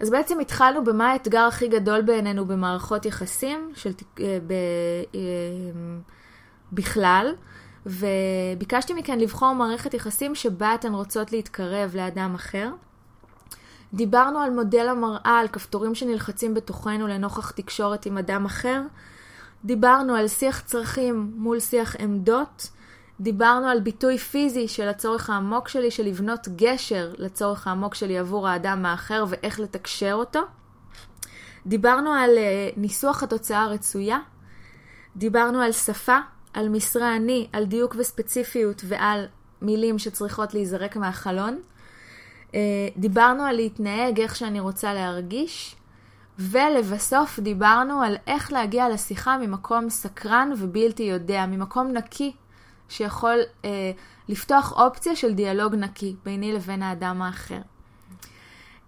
אז 0.00 0.10
בעצם 0.10 0.40
התחלנו 0.40 0.84
במה 0.84 1.10
האתגר 1.10 1.40
הכי 1.40 1.68
גדול 1.68 2.02
בעינינו 2.02 2.46
במערכות 2.46 3.06
יחסים, 3.06 3.72
של, 3.74 3.90
אה, 4.20 4.38
ב, 4.46 4.52
אה, 5.14 5.20
בכלל, 6.72 7.34
וביקשתי 7.86 8.94
מכן 8.94 9.18
לבחור 9.18 9.52
מערכת 9.52 9.94
יחסים 9.94 10.34
שבה 10.34 10.74
אתן 10.74 10.94
רוצות 10.94 11.32
להתקרב 11.32 11.96
לאדם 11.96 12.34
אחר. 12.34 12.70
דיברנו 13.94 14.38
על 14.38 14.50
מודל 14.50 14.88
המראה, 14.88 15.38
על 15.40 15.48
כפתורים 15.48 15.94
שנלחצים 15.94 16.54
בתוכנו 16.54 17.06
לנוכח 17.06 17.50
תקשורת 17.50 18.06
עם 18.06 18.18
אדם 18.18 18.44
אחר. 18.44 18.82
דיברנו 19.64 20.14
על 20.14 20.28
שיח 20.28 20.60
צרכים 20.60 21.32
מול 21.36 21.60
שיח 21.60 21.96
עמדות. 21.98 22.68
דיברנו 23.20 23.66
על 23.66 23.80
ביטוי 23.80 24.18
פיזי 24.18 24.68
של 24.68 24.88
הצורך 24.88 25.30
העמוק 25.30 25.68
שלי, 25.68 25.90
של 25.90 26.02
לבנות 26.02 26.48
גשר 26.56 27.12
לצורך 27.18 27.66
העמוק 27.66 27.94
שלי 27.94 28.18
עבור 28.18 28.48
האדם 28.48 28.86
האחר 28.86 29.24
ואיך 29.28 29.60
לתקשר 29.60 30.12
אותו. 30.12 30.40
דיברנו 31.66 32.12
על 32.12 32.30
uh, 32.30 32.78
ניסוח 32.80 33.22
התוצאה 33.22 33.62
הרצויה. 33.62 34.18
דיברנו 35.16 35.60
על 35.60 35.72
שפה, 35.72 36.18
על 36.52 36.68
משרה 36.68 37.16
אני, 37.16 37.48
על 37.52 37.64
דיוק 37.64 37.94
וספציפיות 37.98 38.82
ועל 38.84 39.26
מילים 39.62 39.98
שצריכות 39.98 40.54
להיזרק 40.54 40.96
מהחלון. 40.96 41.58
אה, 42.54 42.60
דיברנו 42.96 43.42
על 43.42 43.56
להתנהג 43.56 44.20
איך 44.20 44.36
שאני 44.36 44.60
רוצה 44.60 44.94
להרגיש, 44.94 45.76
ולבסוף 46.38 47.40
דיברנו 47.40 48.02
על 48.02 48.16
איך 48.26 48.52
להגיע 48.52 48.88
לשיחה 48.88 49.38
ממקום 49.38 49.90
סקרן 49.90 50.52
ובלתי 50.58 51.02
יודע, 51.02 51.46
ממקום 51.46 51.92
נקי 51.92 52.32
שיכול 52.88 53.38
אה, 53.64 53.90
לפתוח 54.28 54.72
אופציה 54.72 55.16
של 55.16 55.34
דיאלוג 55.34 55.74
נקי 55.74 56.16
ביני 56.24 56.52
לבין 56.52 56.82
האדם 56.82 57.22
האחר. 57.22 57.60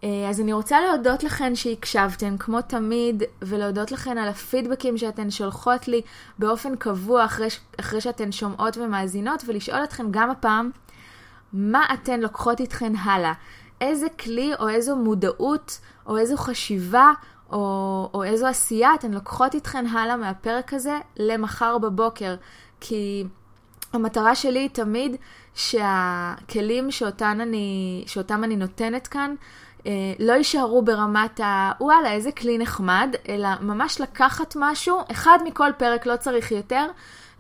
אה, 0.05 0.29
אז 0.31 0.41
אני 0.41 0.53
רוצה 0.53 0.81
להודות 0.81 1.25
לכן 1.25 1.55
שהקשבתן, 1.55 2.37
כמו 2.39 2.63
תמיד, 2.63 3.23
ולהודות 3.43 3.93
לכן 3.93 4.19
על 4.19 4.29
הפידבקים 4.29 4.99
שאתן 4.99 5.31
שולחות 5.31 5.89
לי 5.89 6.03
באופן 6.39 6.77
קבוע 6.77 7.25
אחרי, 7.25 7.49
אחרי 7.81 8.01
שאתן 8.01 8.33
שומעות 8.33 8.77
ומאזינות, 8.77 9.43
ולשאול 9.47 9.85
אתכן 9.85 10.07
גם 10.11 10.31
הפעם, 10.31 10.71
מה 11.53 11.87
אתן 11.95 12.21
לוקחות 12.21 12.61
איתכן 12.61 12.97
הלאה? 12.97 13.33
איזה 13.81 14.07
כלי 14.09 14.53
או 14.61 14.69
איזו 14.69 14.97
מודעות 14.97 15.81
או 16.07 16.19
איזו 16.19 16.37
חשיבה 16.37 17.13
או, 17.53 18.11
או 18.15 18.25
איזו 18.25 18.47
עשייה 18.47 18.95
אתן 18.95 19.11
לוקחות 19.11 19.55
איתכן 19.55 19.87
הלאה 19.87 20.17
מהפרק 20.17 20.75
הזה 20.75 20.99
למחר 21.17 21.79
בבוקר. 21.79 22.35
כי 22.81 23.25
המטרה 23.93 24.35
שלי 24.35 24.59
היא 24.59 24.71
תמיד 24.71 25.17
שהכלים 25.55 26.89
אני, 27.23 28.05
שאותם 28.07 28.45
אני 28.45 28.57
נותנת 28.57 29.07
כאן 29.07 29.35
אה, 29.87 29.93
לא 30.19 30.33
יישארו 30.33 30.83
ברמת 30.83 31.41
ה... 31.41 31.73
וואלה, 31.81 32.13
איזה 32.13 32.33
כלי 32.33 32.59
נחמד, 32.59 33.15
אלא 33.29 33.49
ממש 33.61 34.01
לקחת 34.01 34.57
משהו, 34.59 34.99
אחד 35.11 35.39
מכל 35.45 35.71
פרק, 35.79 36.07
לא 36.07 36.17
צריך 36.17 36.53
יותר, 36.53 36.87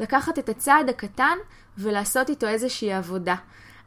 לקחת 0.00 0.38
את 0.38 0.48
הצעד 0.48 0.88
הקטן 0.88 1.38
ולעשות 1.78 2.30
איתו 2.30 2.46
איזושהי 2.46 2.92
עבודה. 2.92 3.34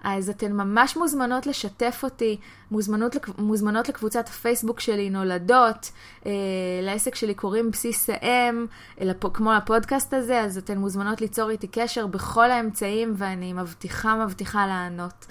אז 0.03 0.29
אתן 0.29 0.51
ממש 0.51 0.97
מוזמנות 0.97 1.47
לשתף 1.47 2.01
אותי, 2.03 2.38
מוזמנות, 2.71 3.15
מוזמנות 3.38 3.89
לקבוצת 3.89 4.27
הפייסבוק 4.27 4.79
שלי, 4.79 5.09
נולדות, 5.09 5.91
אה, 6.25 6.31
לעסק 6.81 7.15
שלי 7.15 7.33
קוראים 7.33 7.71
בסיס 7.71 8.09
האם, 8.09 8.65
כמו 9.33 9.53
לפודקאסט 9.53 10.13
הזה, 10.13 10.41
אז 10.41 10.57
אתן 10.57 10.77
מוזמנות 10.77 11.21
ליצור 11.21 11.49
איתי 11.49 11.67
קשר 11.67 12.07
בכל 12.07 12.51
האמצעים, 12.51 13.13
ואני 13.17 13.53
מבטיחה, 13.53 14.25
מבטיחה 14.25 14.67
לענות. 14.67 15.25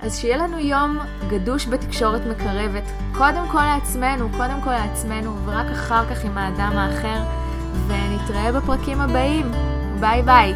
אז 0.00 0.18
שיהיה 0.18 0.36
לנו 0.36 0.58
יום 0.58 0.98
גדוש 1.30 1.66
בתקשורת 1.66 2.20
מקרבת, 2.26 2.84
קודם 3.14 3.48
כל 3.52 3.62
לעצמנו, 3.62 4.28
קודם 4.30 4.60
כל 4.64 4.70
לעצמנו, 4.70 5.46
ורק 5.46 5.66
אחר 5.66 6.10
כך 6.10 6.24
עם 6.24 6.38
האדם 6.38 6.72
האחר, 6.76 7.22
ונתראה 7.88 8.52
בפרקים 8.52 9.00
הבאים. 9.00 9.52
ביי 10.00 10.22
ביי. 10.22 10.54